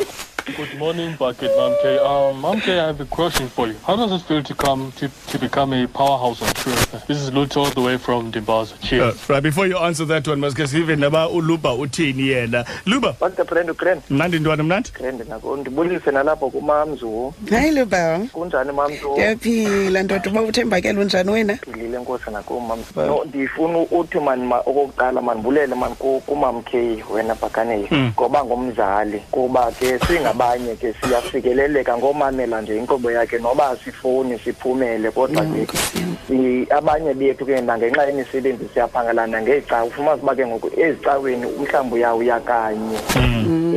Good 0.56 0.78
morning, 0.78 1.16
Bucket 1.18 1.52
Mom 1.58 1.76
K. 1.82 1.98
Um, 2.00 2.40
Mom 2.40 2.62
K, 2.62 2.80
I 2.80 2.88
have 2.88 3.02
a 3.02 3.06
question 3.06 3.48
for 3.50 3.68
you. 3.68 3.76
How 3.86 3.96
does 3.98 4.12
it 4.14 4.26
feel 4.26 4.42
to 4.42 4.54
come 4.56 4.92
to, 4.94 5.10
to 5.28 5.38
become 5.40 5.74
a 5.74 5.88
powerhouse 5.88 6.42
on 6.42 6.48
True 6.56 6.74
This 7.08 7.22
is 7.22 7.32
Lucho 7.32 7.58
all 7.66 7.70
the 7.72 7.82
way 7.82 7.98
from 7.98 8.32
Dimbaza. 8.32 8.74
Uh, 8.74 8.78
Cheers. 8.88 9.30
right 9.30 9.44
before 9.44 9.68
you 9.68 9.78
answer 9.78 10.06
that 10.06 10.26
one 10.28 10.40
masike 10.40 10.68
sive 10.68 10.98
naba 10.98 11.28
uluba 11.30 11.74
uthini 11.78 12.28
yena. 12.30 12.66
Luba, 12.86 13.14
Bonke 13.20 13.46
friend 13.48 13.70
ugrand 13.70 14.02
mnandi 14.10 14.40
ntwana 14.40 14.64
mnandi? 14.64 14.90
grand 14.94 15.22
nako 15.30 15.58
ndibulise 15.58 16.12
nalapho 16.12 16.50
kumamzu 16.50 17.34
hayi 17.50 17.72
luba 17.72 18.20
kunjani 18.34 18.72
mamzu 18.72 19.12
ndiyaphila 19.12 20.04
ndoda 20.04 20.30
uba 20.32 20.42
uthembakele 20.42 21.00
unjani 21.02 21.32
wena 21.32 21.56
philile 21.56 21.98
nkosi 22.00 22.32
nakum 22.32 22.68
no 22.96 23.24
ndifuna 23.26 23.78
uthi 23.80 24.20
mani 24.20 24.44
ma- 24.48 24.60
okokuqala 24.60 25.22
mandibulele 25.22 25.76
mani 25.76 25.96
ku- 25.96 26.22
kumam 26.26 26.62
K 26.64 27.04
wena 27.14 27.36
bhakaneni 27.36 27.88
ngoba 28.18 28.44
ngumzali 28.46 29.20
kuba 29.32 29.72
ke 29.72 30.00
singabanye 30.38 30.76
ke 30.76 30.94
siyafikeleleka 31.02 31.98
ngomamela 31.98 32.62
nje 32.62 32.78
inkqubo 32.78 33.12
yakhe 33.12 33.38
noba 33.40 33.70
asifuni 33.70 34.40
siphumele. 34.40 35.12
Kodwa 35.12 35.42
ke 35.46 35.62
Nkosi 35.62 35.98
yam. 36.00 36.16
si- 36.28 36.68
abanye 36.70 37.14
bethu 37.14 37.46
ke 37.46 37.62
nangenxa 37.62 38.06
yemisebenzi 38.06 38.66
siyaphangalana 38.74 39.42
ngeecawa 39.42 39.84
ufumanise 39.86 40.24
uba 40.24 40.36
ke 40.36 40.46
ngoku 40.48 40.70
ezicaweni 40.80 41.46
mhlawumbi 41.60 41.96
uyawuya 41.96 42.40
kanye 42.40 42.98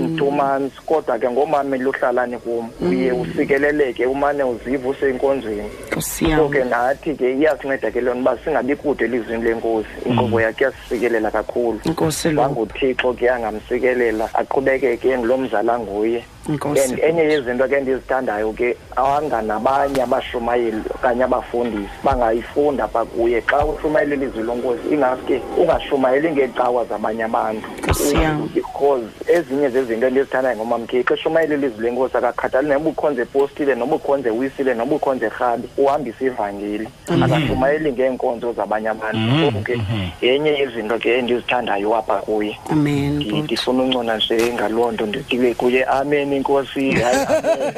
in 0.01 0.17
two 0.17 0.31
months 0.31 0.77
kodwa 0.87 1.19
ke 1.19 1.31
ngomamela 1.31 1.89
uhlalane 1.89 2.39
kum 2.39 2.69
uye 2.81 3.13
ufikeleleke 3.13 4.07
umane 4.07 4.43
uziva 4.45 4.89
usenkonzweni. 4.89 5.71
Nkosi 5.91 6.25
so 6.25 6.31
yam 6.31 6.49
ke 6.51 6.65
nathi 6.65 7.15
ke 7.15 7.35
iyasinceda 7.39 7.91
ke 7.91 8.01
loo 8.01 8.15
nto 8.15 8.21
uba 8.21 8.39
singabi 8.45 8.77
kude 8.77 9.05
elizwini 9.05 9.45
lenkosi. 9.45 9.89
Inkqubo 10.07 10.41
yakhe 10.41 10.65
iyasifikelela 10.65 11.31
kakhulu. 11.31 11.81
Nkosi 11.87 12.31
lo. 12.31 12.43
Wanguthixo 12.43 13.13
ke 13.15 13.31
angamsikelela 13.31 14.29
aqhubekeke 14.35 15.19
ngulo 15.19 15.37
mzala 15.39 15.79
nguye. 15.79 16.19
nkosi 16.19 16.40
and 16.55 16.99
enye 17.03 17.23
yezinto 17.23 17.69
ke 17.69 17.77
endizithandayo 17.77 18.53
ke 18.53 18.77
awanga 18.97 19.43
nabanye 19.43 20.03
abashumayeli 20.03 20.83
okanye 20.95 21.25
abafundisi 21.25 21.89
bangayifunda 22.05 22.89
pha 22.89 23.05
kuye. 23.05 23.41
Xa 23.47 23.65
ushumayela 23.67 24.15
ilizwi 24.15 24.43
lenkosi 24.43 24.81
ingaske 24.93 25.41
ungashumayeli 25.59 26.31
ngeecawa 26.31 26.85
zabanye 26.85 27.25
abantu. 27.25 27.67
Nkosi 27.83 28.15
yam. 28.17 28.49
because 28.55 29.05
ezinye 29.29 29.69
zezinto 29.69 30.07
endizithandayo 30.07 30.57
ngomamkhe 30.57 31.03
xa 31.05 31.15
eshumayela 31.15 31.55
ilizwi 31.55 31.85
lenkosi 31.85 32.17
akakhathali. 32.17 32.69
Noba 32.69 32.91
ukhonze 32.91 33.23
epostile 33.23 33.75
noba 33.75 33.97
ukhonze 33.97 34.31
wisile 34.31 34.75
noba 34.75 34.97
ukhonze 34.97 35.29
rhabi 35.29 35.69
uhambisa 35.79 36.25
ivangeli. 36.25 36.89
Akashumayeli 37.25 37.93
ngeenkonzo 37.93 38.53
zabanye 38.53 38.89
abantu. 38.89 39.21
So 39.53 39.61
ke 39.63 39.81
yenye 40.23 40.51
yezinto 40.51 40.99
ke 40.99 41.19
endizithandayo 41.19 41.97
apha 41.97 42.17
kuye. 42.17 42.59
Amen 42.71 43.17
Ndi- 43.21 43.25
bhuti. 43.31 43.43
ndifuna 43.43 43.83
uncona 43.83 44.17
nje 44.17 44.53
ngaloo 44.55 44.93
nto 44.93 45.07
ndidiwe 45.07 45.55
kuye 45.55 45.85
amen 45.85 46.33
inkosi 46.41 46.91
hayi 46.93 47.25
amen. 47.27 47.75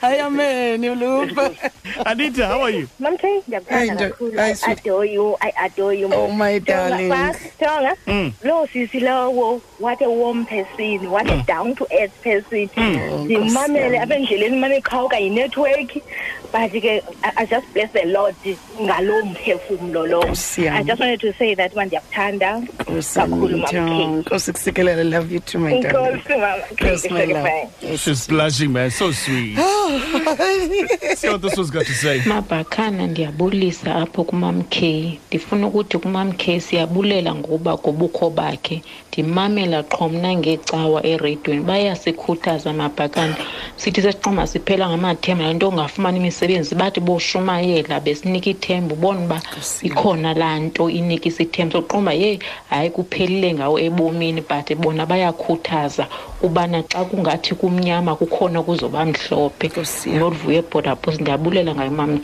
hayi 0.00 0.20
amen 0.20 0.84
luba 1.00 1.50
Anita, 2.04 2.46
how 2.46 2.60
are 2.62 2.70
you? 2.70 2.88
Mamke, 3.00 3.22
Hayi, 3.26 3.42
ndiyakuthanda 3.48 3.94
nje- 3.94 4.08
kakhulu. 4.10 4.38
hayi, 4.38 4.50
I 4.50 4.54
sweet. 4.54 4.78
adore 4.78 5.04
you. 5.06 5.36
I 5.40 5.52
adore 5.64 5.94
you. 5.94 6.10
Oh, 6.14 6.28
my 6.28 6.58
darling. 6.60 7.08
Jonga, 7.60 7.96
Mm. 8.06 8.32
lo 8.44 8.66
sisi 8.72 9.00
lowo, 9.00 9.60
what 9.78 10.02
a 10.02 10.10
warm 10.10 10.44
person, 10.46 11.10
what 11.10 11.30
a 11.30 11.42
down 11.46 11.74
to 11.74 11.86
earth 12.00 12.12
person. 12.22 12.68
Ndimamele 13.24 13.98
apha 14.00 14.14
endleleni 14.14 14.56
mane 14.58 14.80
qhawuka 14.80 15.18
yi-network 15.18 15.92
but 16.52 16.70
ke 16.70 17.02
I, 17.24 17.32
I 17.42 17.46
just 17.46 17.66
bless 17.74 17.90
the 17.92 18.04
Lord 18.06 18.34
ngalo 18.80 19.22
mphefumlo 19.24 20.06
lo. 20.08 20.22
Nkosi 20.22 20.64
yam. 20.64 20.76
I 20.76 20.82
just 20.82 21.00
wanted 21.00 21.20
to 21.20 21.32
say 21.38 21.54
that 21.54 21.74
man 21.74 21.88
ndiyakuthanda 21.88 22.58
nkosi 22.80 23.18
kakhulu 23.18 23.56
Nto. 23.58 23.72
mamke. 23.72 24.06
nkosi 24.06 24.52
kusikelele 24.52 25.04
love 25.04 25.32
you 25.34 25.40
too 25.40 25.58
my 25.58 25.80
darling 25.80 26.20
Inkosi 26.22 26.38
mama. 26.38 26.62
Nkosi, 26.72 27.10
my 27.10 27.24
love. 27.24 27.50
She's 27.80 28.26
blushing, 28.26 28.72
man. 28.72 28.90
So 28.90 29.12
sweet. 29.12 29.56
See 31.16 31.28
what 31.28 31.42
this 31.42 31.56
one's 31.56 31.70
got 31.70 31.86
to 31.86 31.92
say. 31.94 32.20
mabhakana 32.20 33.06
ndiyabulisa 33.06 33.94
apho 33.94 34.24
kumam 34.24 34.62
k 34.62 35.18
ndifuna 35.28 35.66
ukuthi 35.66 35.98
kumam 35.98 36.32
k 36.32 36.60
siyabulela 36.60 37.34
ngokuba 37.34 37.74
ngobukho 37.74 38.30
bakhe 38.30 38.82
ndimamela 39.16 39.82
qho 39.82 40.08
mna 40.08 40.36
ngecawa 40.36 41.00
ereyidweni 41.06 41.62
bayasikhuthaza 41.64 42.72
mabhakana 42.72 43.36
sithi 43.76 44.02
sesiqoma 44.02 44.46
siphela 44.46 44.88
ngamathemba 44.88 45.44
le 45.44 45.54
nto 45.54 45.68
ungafumani 45.68 46.18
imisebenzi. 46.20 46.74
Bathi 46.74 47.00
boshumayela 47.00 48.00
besinika 48.00 48.50
ithemba 48.50 48.94
ubona 48.94 49.20
uba 49.24 49.40
ikhona 49.82 50.34
laa 50.34 50.58
nto 50.58 50.90
inikisa 50.90 51.42
ithemba. 51.42 51.72
Soqomba 51.72 52.12
ye 52.12 52.38
hayi 52.70 52.90
kuphelile 52.90 53.54
ngawo 53.54 53.78
ebomini 53.80 54.40
but 54.40 54.68
bona 54.76 55.06
bayakhuthaza 55.06 56.06
ubana 56.42 56.82
xa 56.82 57.04
kungathi 57.04 57.54
kumnyama 57.54 58.16
kukhona 58.16 58.62
kuzoba 58.62 59.04
mhlophe. 59.04 59.68
Nkosi 59.68 60.10
yam. 60.10 60.18
noluvuyo 60.18 60.58
ebhodapos 60.58 61.20
ndiyabulela 61.20 61.74
ngayo 61.74 61.90
mam 61.90 62.18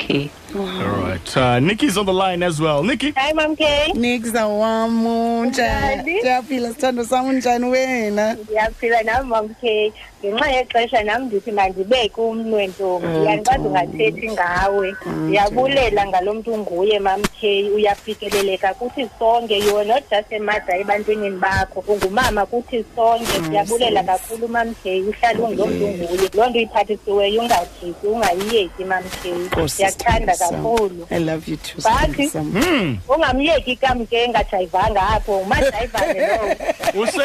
k 0.52 0.58
All 0.58 1.02
right. 1.02 1.36
Uh, 1.36 1.60
Nikki's 1.60 1.96
on 1.96 2.06
the 2.06 2.12
line 2.12 2.42
as 2.42 2.60
well. 2.60 2.82
Nikki. 2.82 3.12
Hi 3.16 3.32
Mamke. 3.32 3.92
nikza 3.94 4.46
wam 4.46 5.06
unjani 5.06 5.48
Unjani? 5.48 6.18
ndiyaphila 6.18 6.68
sithando 6.68 7.04
sam 7.04 7.24
unjani 7.26 7.64
wena 7.64 8.34
ndiyaphila 8.34 9.02
nam 9.02 9.26
mamke 9.28 9.92
ngenxa 10.24 10.50
yexesha 10.50 11.02
nam 11.04 11.22
ndithi 11.24 11.52
mandibeke 11.52 12.20
umnwe 12.20 12.66
ntombi 12.66 13.26
yanikwazi 13.26 13.66
ungathethi 13.66 14.30
ngawe. 14.32 14.94
Ndiyabulela 15.22 16.06
ngalo 16.06 16.34
mntu 16.34 16.58
nguye 16.58 16.98
mamkhe 16.98 17.70
uyafikeleleka 17.70 18.74
kuthi 18.74 19.08
sonke 19.18 19.58
you're 19.58 19.84
not 19.84 20.02
just 20.10 20.32
emada 20.32 20.76
ebantwinini 20.76 21.36
bakho 21.36 21.84
ungumama 21.88 22.46
kuthi 22.46 22.84
sonke. 22.96 23.38
Ndiyabulela 23.38 24.02
kakhulu 24.02 24.48
mamkhe 24.48 25.00
uhlala 25.02 25.40
ungilo 25.40 25.66
mntu 25.66 25.88
nguye. 25.88 26.28
Loo 26.34 26.46
nto 26.46 26.58
uyiphathisiweyo 26.58 27.40
ungajiki 27.42 28.06
ungayiyeki 28.06 28.84
mamkhe 28.84 29.30
Nkosi, 29.30 29.74
ndiyakuthanda 29.74 30.34
sithando 30.34 30.34
sam. 30.34 30.50
kakhulu. 30.62 31.06
I 31.10 31.18
love 31.18 31.50
you 31.50 31.56
too 31.56 31.80
Bathi? 31.82 32.26
sithando 32.28 32.60
sam. 32.62 32.98
ungamyeki 33.08 33.76
kamke 33.76 34.16
engajayivanga 34.24 35.02
apho 35.08 35.38
umadayivane 35.38 36.20
lowo. 36.20 36.54
Use 37.02 37.22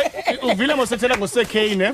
uvile 0.51 0.75
mosethela 0.75 1.17
ngose-K 1.17 1.75
ne? 1.75 1.91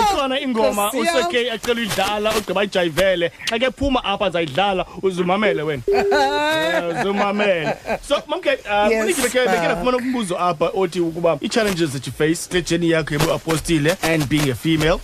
Ukhona 0.00 0.40
ingoma 0.40 0.86
Nkosi 0.88 1.06
yam. 1.06 1.16
use-K 1.16 1.50
acela 1.50 1.80
uyidlala 1.80 2.30
ugqiba 2.36 2.60
ayijayivele. 2.60 3.30
Xa 3.50 3.58
ke 3.58 3.70
phuma 3.70 4.04
apha 4.04 4.26
azayidlala 4.26 4.86
uzumamele 5.02 5.62
wena. 5.62 5.82
Uzumamele. 7.00 7.76
So 8.02 8.22
mamke 8.26 8.48
uh, 8.66 8.90
Yes, 8.90 9.06
Nikki 9.06 9.22
beke 9.22 9.38
beke 9.38 9.46
ba. 9.62 9.68
nafumana 9.68 9.96
umbuzo 9.96 10.38
apha 10.38 10.70
othi 10.74 11.00
ukuba 11.00 11.38
i-challenges 11.42 11.92
that 11.92 12.06
you 12.06 12.12
face 12.12 12.48
le 12.52 12.62
journey 12.62 12.90
yakho 12.90 13.14
yobu-apostile 13.14 13.96
and 14.02 14.28
being 14.28 14.50
a 14.50 14.54
female 14.54 15.00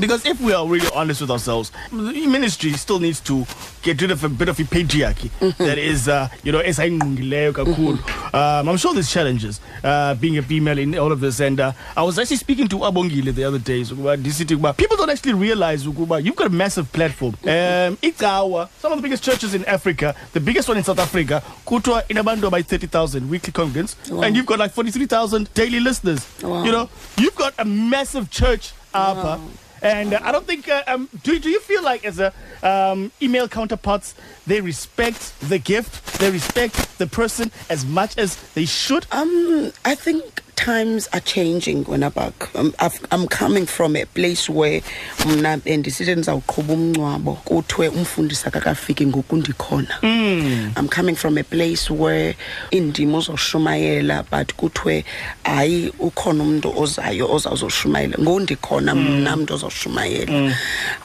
Because 0.00 0.26
if 0.26 0.40
we 0.40 0.52
are 0.52 0.66
really 0.66 0.88
honest 0.94 1.20
with 1.20 1.30
ourselves, 1.30 1.72
the 1.90 2.26
ministry 2.26 2.72
still 2.72 2.98
needs 2.98 3.20
to 3.20 3.46
get 3.82 4.00
rid 4.00 4.10
of 4.10 4.22
a 4.24 4.28
bit 4.28 4.48
of 4.48 4.58
a 4.58 4.64
patriarchy 4.64 5.30
that 5.58 5.78
is, 5.78 6.08
uh, 6.08 6.28
you 6.42 6.52
know, 6.52 6.60
esayingqongileyo 6.60 7.52
kakhulu. 7.52 7.98
Um, 8.34 8.68
I'm 8.68 8.76
sure 8.76 8.92
there's 8.94 9.10
challenges 9.10 9.60
uh, 9.82 10.14
being 10.14 10.38
a 10.38 10.42
female 10.42 10.78
in 10.78 10.96
all 10.98 11.12
of 11.12 11.20
this. 11.20 11.40
And 11.40 11.60
uh, 11.60 11.72
I 11.96 12.02
was 12.02 12.18
actually 12.18 12.36
speaking 12.38 12.68
to 12.68 12.76
Abongile 12.78 13.34
the 13.34 13.44
other 13.44 13.58
day. 13.58 13.84
So, 13.84 13.94
about 13.94 14.22
this 14.22 14.36
city, 14.36 14.54
about 14.54 14.76
people 14.76 14.96
don't 14.96 15.10
actually 15.10 15.34
realize 15.34 15.84
ukuba 15.86 16.22
you've 16.22 16.36
got 16.36 16.46
a 16.48 16.50
massive 16.50 16.92
platform. 16.92 17.34
Um, 17.44 17.96
Ikawa, 17.98 18.68
some 18.78 18.92
of 18.92 18.98
the 18.98 19.02
biggest 19.02 19.22
churches 19.22 19.54
in 19.54 19.64
Africa, 19.66 20.14
the 20.32 20.40
biggest 20.40 20.68
one 20.68 20.76
in 20.78 20.84
South 20.84 20.98
Africa, 20.98 21.42
Kutwa 21.66 22.02
Inabandu 22.08 22.50
by 22.50 22.62
30,000 22.62 23.28
weekly 23.28 23.52
congregants, 23.52 23.96
and 24.22 24.36
you've 24.36 24.46
got 24.46 24.58
like 24.58 24.72
43,000 24.72 25.52
daily 25.54 25.80
listeners. 25.80 26.26
Wow. 26.42 26.64
You 26.64 26.72
know, 26.72 26.90
you've 27.16 27.34
got 27.36 27.54
a 27.58 27.64
massive 27.64 28.30
church 28.30 28.72
up. 28.94 29.40
And 29.82 30.14
uh, 30.14 30.20
I 30.22 30.32
don't 30.32 30.46
think, 30.46 30.66
uh, 30.68 30.82
um, 30.86 31.10
do, 31.22 31.38
do 31.38 31.50
you 31.50 31.60
feel 31.60 31.82
like 31.82 32.06
as 32.06 32.18
a 32.18 32.32
um, 32.62 33.12
email 33.20 33.48
counterparts, 33.48 34.14
they 34.46 34.62
respect 34.62 35.38
the 35.40 35.58
gift, 35.58 36.18
they 36.20 36.30
respect 36.30 36.96
the 36.98 37.06
person 37.06 37.50
as 37.68 37.84
much 37.84 38.16
as 38.16 38.36
they 38.54 38.64
should? 38.64 39.06
um 39.12 39.72
i 39.84 39.94
think 39.94 40.42
times 40.64 41.08
are 41.12 41.20
changing 41.20 41.84
um, 41.86 42.72
I've, 42.78 43.06
i'm 43.10 43.26
coming 43.28 43.66
from 43.66 43.96
a 43.96 44.06
place 44.06 44.48
where 44.48 44.80
mna 45.26 45.52
eh, 45.52 45.58
bendisithi 45.64 46.14
ndizawuqhuba 46.14 46.72
umngcwabo. 46.72 47.32
Kuthiwe 47.44 47.88
umfundisi 47.88 48.48
akakafiki 48.48 49.06
ngoku 49.06 49.36
ndikhona 49.36 49.98
mm. 50.02 50.72
i'm 50.78 50.88
coming 50.88 51.14
from 51.16 51.38
a 51.38 51.42
place 51.42 51.90
where 51.90 52.36
indima 52.70 53.18
ozoshumayela 53.18 54.24
but 54.30 54.54
kuthiwe 54.54 55.04
hayi 55.44 55.92
ukhona 55.98 56.42
umuntu 56.42 56.80
ozayo 56.80 57.32
ozawuzoshumayela 57.32 58.18
ngoku 58.20 58.40
ndikhona 58.40 58.94
mm. 58.94 59.20
mna 59.20 59.36
mntu 59.36 59.54
ozoshumayela 59.54 60.32
mm. 60.32 60.54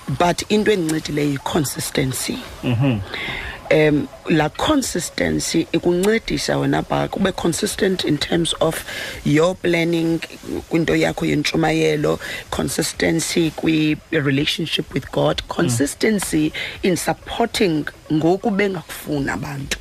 but 0.07 0.51
into 0.51 0.71
endincedileyo 0.71 1.31
yi-consistency 1.31 2.37
mm-hmm. 2.63 2.99
Um 3.71 4.07
la 4.29 4.49
consistency 4.49 5.67
ikuncedisa 5.71 6.57
wena 6.57 6.81
ba 6.81 7.07
kube 7.07 7.31
consistent 7.31 8.03
in 8.05 8.17
terms 8.17 8.55
of 8.59 8.83
your 9.25 9.55
planning 9.55 10.19
kwinto 10.69 10.95
yakho 10.95 11.25
yentshumayelo 11.25 12.19
consistency 12.49 13.51
kwi-relationship 13.51 14.93
with 14.93 15.11
god 15.11 15.41
consistency 15.47 16.49
mm. 16.49 16.51
in 16.83 16.95
supporting 16.95 17.85
ngoku 18.13 18.49
bengakufuni 18.49 19.29
abantu 19.29 19.77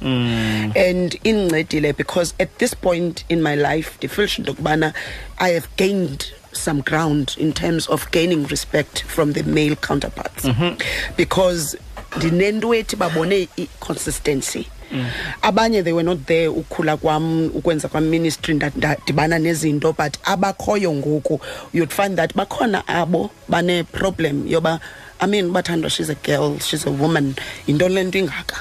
and 0.77 1.19
indincedile 1.25 1.93
because 1.93 2.35
at 2.39 2.59
this 2.59 2.75
point 2.77 3.25
in 3.29 3.43
my 3.43 3.57
life 3.57 3.91
ndifilsha 3.99 4.39
into 4.39 4.51
yokubana 4.53 4.93
i 5.39 5.53
have 5.55 5.67
gained 5.77 6.25
some 6.53 6.83
ground 6.83 7.35
in 7.37 7.53
terms 7.53 7.89
of 7.89 8.11
gaining 8.11 8.47
respect 8.47 9.05
from 9.05 9.33
the 9.33 9.43
male 9.43 9.77
counterparts 9.77 10.45
mm 10.45 10.55
-hmm. 10.59 10.77
because 11.17 11.79
ndinento 12.17 12.75
ethi 12.75 12.97
babone 12.97 13.49
i-consistency 13.57 14.67
mm. 14.93 15.07
abanye 15.43 15.83
they 15.83 15.93
were 15.93 16.03
not 16.07 16.19
there 16.27 16.49
ukhula 16.49 16.97
kwam 16.97 17.47
ukwenza 17.55 17.89
kwam 17.89 18.05
ministry 18.05 18.55
nda- 18.55 18.73
ndadibana 18.77 19.39
nezinto 19.39 19.93
but 19.93 20.15
abakhoyo 20.25 20.93
ngoku 20.93 21.41
you'd 21.75 21.93
find 21.93 22.17
that 22.17 22.35
bakhona 22.37 22.89
abo 22.89 23.31
bane-problem 23.49 24.49
yoba 24.49 24.81
i 25.21 25.27
mean 25.27 25.51
bathandwa 25.51 25.91
she's 25.91 26.11
a 26.11 26.15
girl 26.15 26.59
she's 26.61 26.87
a 26.87 26.91
woman 26.91 27.35
yinto 27.67 27.89
le 27.89 28.05
nto 28.05 28.19
ingaka 28.19 28.57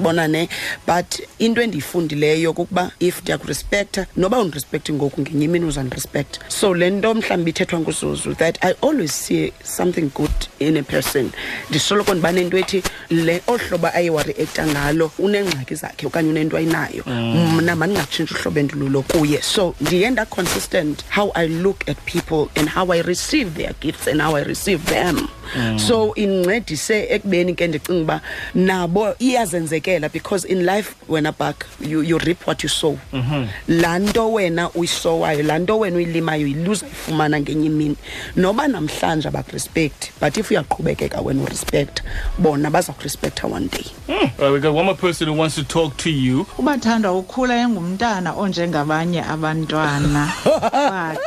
bona 0.00 0.28
ne? 0.28 0.48
But 0.86 1.20
into 1.38 1.60
endiyifundileyo 1.62 2.52
kukuba 2.52 2.90
if 3.00 3.22
ndiyakurespecta 3.22 4.06
noba 4.16 4.38
undirespekti 4.38 4.92
ngoku 4.92 5.20
ngenye 5.20 5.44
imini 5.44 5.64
uzandirespect 5.66 6.38
so 6.48 6.74
le 6.74 6.90
nto 6.90 7.14
mhlawumbi 7.14 7.50
ithethwa 7.50 7.80
nguzuzu 7.80 8.34
that 8.34 8.64
i 8.64 8.74
always 8.82 9.12
see 9.26 9.52
something 9.64 10.10
good 10.14 10.30
in 10.58 10.76
a 10.76 10.82
person. 10.82 11.30
Ndisoloko 11.70 12.14
ndiba 12.14 12.32
nento 12.32 12.58
ethi 12.58 12.82
le 13.10 13.42
olu 13.46 13.58
hlobo 13.68 13.88
aye 13.94 14.10
wareekta 14.10 14.66
ngalo 14.66 15.10
uneengxaki 15.18 15.74
zakhe 15.74 16.06
okanye 16.06 16.30
unento 16.30 16.56
ayinayo. 16.56 17.04
Mna 17.06 17.76
mandingatshintshi 17.76 18.34
uhlobo 18.34 18.60
endilulo 18.60 19.02
kuye. 19.02 19.42
So 19.42 19.74
ndiye 19.80 20.10
ndaconsistent 20.10 21.04
how 21.10 21.32
i 21.34 21.48
look 21.48 21.88
at 21.88 21.96
people 22.04 22.60
and 22.60 22.68
how 22.68 22.92
i 22.92 23.02
receive 23.02 23.50
their 23.54 23.72
gifts 23.80 24.06
and 24.06 24.20
how 24.22 24.36
i 24.36 24.42
receive 24.44 24.84
them. 24.86 25.28
So 25.78 26.14
incedise 26.14 27.06
ekubeni 27.10 27.54
ke 27.54 27.66
ndicinga 27.66 28.00
uba 28.02 28.20
nabo 28.54 29.14
iyazenzekela 29.18 30.08
because 30.12 30.44
in 30.48 30.66
life 30.66 30.94
wena 31.08 31.32
back 31.32 31.66
you, 31.80 32.00
you 32.02 32.18
reap 32.18 32.46
what 32.46 32.62
you 32.62 32.68
sow. 32.68 32.98
Laa 33.68 33.98
nto 33.98 34.32
wena 34.32 34.70
uyisowayo 34.70 35.42
laa 35.42 35.58
nto 35.58 35.78
wena 35.78 35.96
uyilimayo 35.96 36.46
yiluza 36.46 36.86
ifumana 36.86 37.40
ngenye 37.40 37.66
imini. 37.66 37.96
Noba 38.36 38.68
namhlanje 38.68 39.28
abakurespect 39.28 40.10
but 40.20 40.36
if 40.36 40.45
uyaqhubekeka 40.50 41.20
wena 41.20 41.42
urespect 41.42 42.02
bona 42.38 42.70
baza 42.70 42.92
kurespektha 42.92 43.46
one 43.46 43.68
day. 43.68 43.84
Hmm. 44.06 44.12
All 44.12 44.44
right, 44.44 44.52
we 44.52 44.60
got 44.60 44.74
one 44.74 44.84
more 44.86 44.96
person 44.96 45.28
who 45.28 45.34
wants 45.34 45.54
to 45.54 45.64
talk 45.64 45.96
to 45.96 46.10
you. 46.10 46.46
ubathandwa 46.58 47.12
ukhula 47.12 47.56
engumntana 47.56 48.32
onjengabanye 48.32 49.22
abantwana. 49.22 50.32
But 50.44 51.18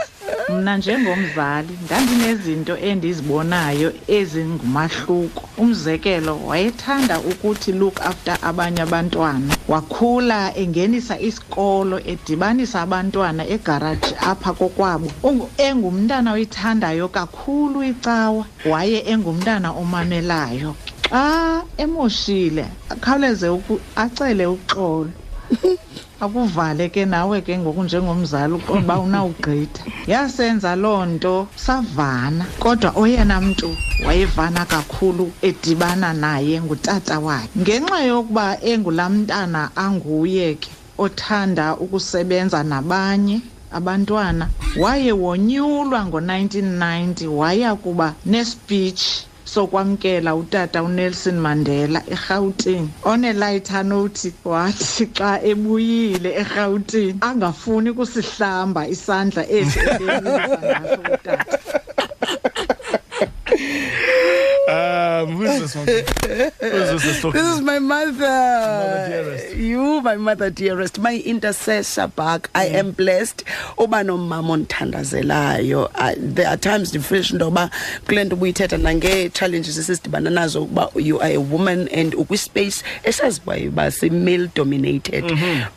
mna 0.49 0.77
njengomzali 0.77 1.77
ndandinezinto 1.86 2.77
endizibonayo 2.77 3.93
ezingumahluko 4.07 5.49
umzekelo 5.57 6.39
wayethanda 6.47 7.19
ukuthi 7.19 7.71
look 7.71 8.01
after 8.01 8.38
abanye 8.41 8.82
abantwana. 8.82 9.53
Wakhula 9.67 10.57
engenisa 10.57 11.19
isikolo 11.19 11.99
edibanisa 12.05 12.82
abantwana 12.82 13.47
egaraji 13.47 14.15
apha 14.21 14.53
kokwabo. 14.53 15.11
Ungu- 15.23 15.49
engumntana 15.57 16.32
oyithandayo 16.34 17.07
kakhulu 17.07 17.84
icawa 17.84 18.45
waye 18.65 19.03
engumntana 19.11 19.71
omamelayo. 19.71 20.75
Xa 21.09 21.63
emoshile 21.77 22.65
akhawuleze 22.89 23.49
uku- 23.49 23.80
acele 23.95 24.45
uxolo 24.45 25.09
akuvale 26.23 26.89
ke 26.89 27.05
nawe 27.05 27.41
ke 27.41 27.57
ngoku 27.57 27.83
njengomzali 27.83 28.53
uqonda 28.53 28.83
uba 28.83 28.99
unawugqitha. 28.99 29.83
Yasenza 30.07 30.75
loo 30.75 31.05
nto 31.05 31.47
savana. 31.55 32.45
Kodwa 32.59 32.91
oyena 32.95 33.41
mntu 33.41 33.69
wayevana 34.05 34.65
kakhulu 34.65 35.31
edibana 35.41 36.13
naye 36.13 36.61
ngutata 36.61 37.19
wakhe. 37.19 37.49
Ngenxa 37.59 37.99
yokuba 38.09 38.45
engulaa 38.61 39.09
mntana 39.09 39.61
anguye 39.75 40.55
ke 40.61 40.69
othanda 40.97 41.65
ukusebenza 41.83 42.63
nabanye 42.63 43.41
abantwana 43.71 44.49
waye 44.81 45.11
wonyulwa 45.11 45.99
ngo-1990 46.05 47.27
waya 47.39 47.75
kuba 47.75 48.07
nespeech 48.25 49.03
sokwamkela 49.53 50.35
utata 50.35 50.83
unelson 50.83 51.37
mandela 51.45 51.99
erhawutini 52.13 52.89
onelaitha 53.11 53.83
nothi 53.83 54.29
wathi 54.45 55.05
xa 55.17 55.31
ebuyile 55.51 56.29
erhawutini 56.41 57.19
angafuni 57.27 57.89
kusihlamba 57.97 58.81
isandla 58.95 59.43
esi 59.57 59.79
ebeyilisa 59.79 60.59
ngaso 60.65 61.01
utata. 61.13 61.57
Um, 64.70 65.38
who's 65.38 65.59
this 65.59 65.76
one? 65.76 65.88
who's 65.88 66.91
this 66.91 67.03
that's 67.03 67.22
talking? 67.22 67.41
This 67.41 67.55
is 67.55 67.61
my 67.61 67.80
mother. 67.80 69.07
dearest. 69.09 69.55
You, 69.55 70.01
my 70.01 70.15
mother 70.17 70.49
dearest, 70.49 70.99
my 70.99 71.17
intercessor 71.26 72.07
back. 72.07 72.49
I 72.55 72.65
am 72.67 72.91
blessed. 72.91 73.43
Uba 73.78 74.03
nomama 74.03 74.53
ondithandazelayo. 74.53 75.89
I- 75.95 76.15
There 76.20 76.47
are 76.47 76.57
times 76.57 76.89
ndifisha 76.93 77.34
into 77.34 77.45
yoba 77.45 77.70
kule 78.05 78.24
nto 78.24 78.36
ubuyithetha 78.36 78.78
nange-challenges 78.78 79.78
esidibana 79.78 80.30
nazo 80.30 80.63
ukuba 80.63 80.89
you 80.95 81.20
are 81.22 81.34
a 81.36 81.39
woman 81.39 81.89
and 81.93 82.15
ukwispace 82.15 82.84
esaziwayo 83.03 83.70
uba 83.70 83.91
si-male 83.91 84.49
dominated 84.55 85.24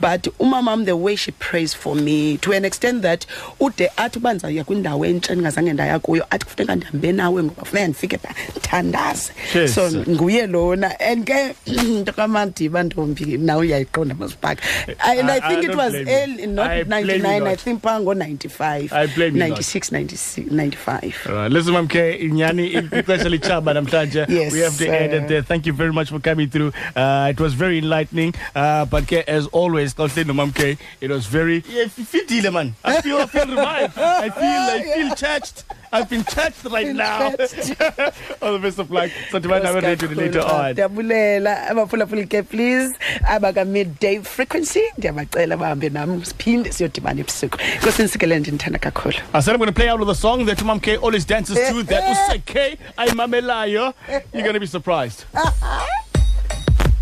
but 0.01 0.29
umamam 0.39 0.85
the 0.85 0.93
way 0.97 1.17
she 1.17 1.33
prays 1.33 1.75
for 1.77 1.95
me 1.97 2.37
to 2.39 2.53
an 2.53 2.65
extent 2.65 3.03
that 3.03 3.27
ude 3.61 3.91
athi 3.97 4.19
uba 4.19 4.33
ndizawuya 4.33 4.65
kwindawo 4.65 5.07
entsha 5.07 5.33
ndingazange 5.35 5.73
ndaya 5.73 5.99
kuyo 5.99 6.25
athi 6.31 6.45
kufuneka 6.45 6.75
ndihambe 6.75 7.13
nawe 7.13 7.43
ngoba 7.43 7.65
funeka 7.65 7.87
ndifike 7.89 8.19
phaa 8.19 8.35
ndithandaze 8.83 9.69
so 9.69 9.91
nguye 10.09 10.47
lona 10.47 11.01
and 11.01 11.25
ke 11.27 11.55
into 11.67 12.13
kamadiba 12.13 12.83
ntombi 12.83 13.39
nawe 13.39 13.61
uyayiqonda 13.61 14.15
masibhaka 14.15 14.63
and 15.01 15.31
I- 15.31 15.39
i 15.39 15.41
I 15.43 15.49
think 15.49 15.65
it 15.65 15.75
was 15.77 15.93
blame 15.93 16.09
you. 16.09 16.15
early 16.15 16.47
not 16.47 16.67
I 16.71 16.83
99 16.85 17.47
i 17.47 17.57
think 17.57 17.83
phaa 17.83 18.01
ngo-95 18.01 18.93
I 18.93 19.07
blame 19.07 19.39
96 19.39 19.93
96 19.93 20.51
95 20.51 21.27
All 21.29 21.35
right, 21.35 21.53
listen, 21.53 21.75
Mamke, 21.75 22.21
Inyani, 22.21 22.93
especially 22.93 23.39
Chaba 23.39 23.73
Namhlanje. 23.75 24.27
Yes, 24.29 24.53
we 24.53 24.61
have 24.61 24.77
to 24.79 24.87
end 24.89 25.13
it 25.15 25.29
there. 25.29 25.43
Thank 25.43 25.67
you 25.67 25.73
very 25.73 25.93
much 25.93 26.11
for 26.11 26.21
coming 26.21 26.49
through. 26.51 26.73
Uh, 26.95 27.29
it 27.31 27.41
was 27.41 27.55
very 27.55 27.79
enlightening. 27.79 28.35
Uh, 28.55 28.85
but 28.85 29.07
ke, 29.07 29.25
as 29.27 29.47
always, 29.49 29.95
Kauslin 29.95 30.31
Mamke, 30.41 30.79
it 31.01 31.11
was 31.11 31.27
very. 31.27 31.63
Yeah, 31.69 31.87
fitile, 31.87 32.53
man. 32.53 32.75
I 32.85 33.01
feel, 33.01 33.19
I 33.19 33.27
feel 33.27 33.47
revived. 33.47 33.99
I 33.99 34.31
feel, 34.31 34.63
I 34.77 34.83
feel 34.97 35.15
touched. 35.15 35.65
I've 35.93 36.09
been 36.09 36.25
touched 36.25 36.65
right 36.65 36.95
now. 36.95 37.27
All 38.43 38.53
the 38.55 38.59
best 38.63 38.79
of 38.79 38.91
luck. 38.91 39.11
So, 39.31 39.39
tomorrow 39.39 39.63
night, 39.63 39.75
we're 39.75 39.81
ready 39.83 40.07
to 40.09 40.15
later 40.15 40.41
on. 40.41 40.73
ndiyabulela 40.75 41.67
abaphulaphuli 41.71 42.27
ke 42.27 42.43
please 42.49 42.95
abaka-midday 43.29 44.21
frequency 44.23 44.83
ndiyabacela 44.99 45.57
bahambe 45.57 45.89
nam 45.89 46.25
siphinde 46.25 46.73
siyodibana 46.73 47.21
ebusuku 47.21 47.59
nkosini 47.83 48.09
sikelele 48.09 48.41
ndindithanda 48.41 48.79
kakhulu 48.79 49.17
I 49.35 49.41
said 49.41 49.55
I'm 49.55 49.59
going 49.59 49.67
to 49.75 49.81
play 49.81 49.89
out 49.91 50.01
of 50.01 50.07
the 50.07 50.15
song 50.15 50.47
that 50.47 50.63
Mom 50.65 50.81
K 50.81 50.97
always 50.97 51.25
dances 51.27 51.57
to. 51.57 51.83
That 51.93 52.05
Useke 52.05 52.79
Aimamelayo. 52.99 53.93
You're 54.33 54.43
going 54.43 54.55
to 54.55 54.61
be 54.61 54.67
surprised. 54.67 55.25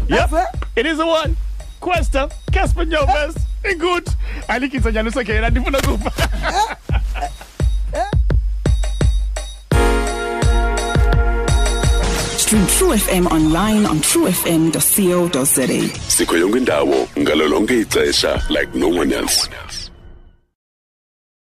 Yep, 0.09 0.30
it 0.76 0.86
is 0.86 0.99
the 0.99 1.07
one. 1.07 1.36
Questa, 1.80 2.30
Casper 2.53 2.84
Nyovas, 2.84 3.41
good. 3.78 4.05
Alikisa 4.49 4.91
Janusake, 4.93 5.30
and 5.43 5.55
Adifuna 5.55 5.78
Kupa. 5.80 6.11
Stream 12.51 12.66
True 12.66 12.94
FM 12.96 13.26
online 13.30 13.86
on 13.86 14.01
truefm.co.za. 14.01 15.98
sikho 16.09 16.36
yonke 16.36 16.59
indawo 16.59 17.09
ngalo 17.18 17.48
ixesha 17.80 18.42
like 18.48 18.74
no 18.78 18.88
one 18.88 19.12
else 19.16 19.48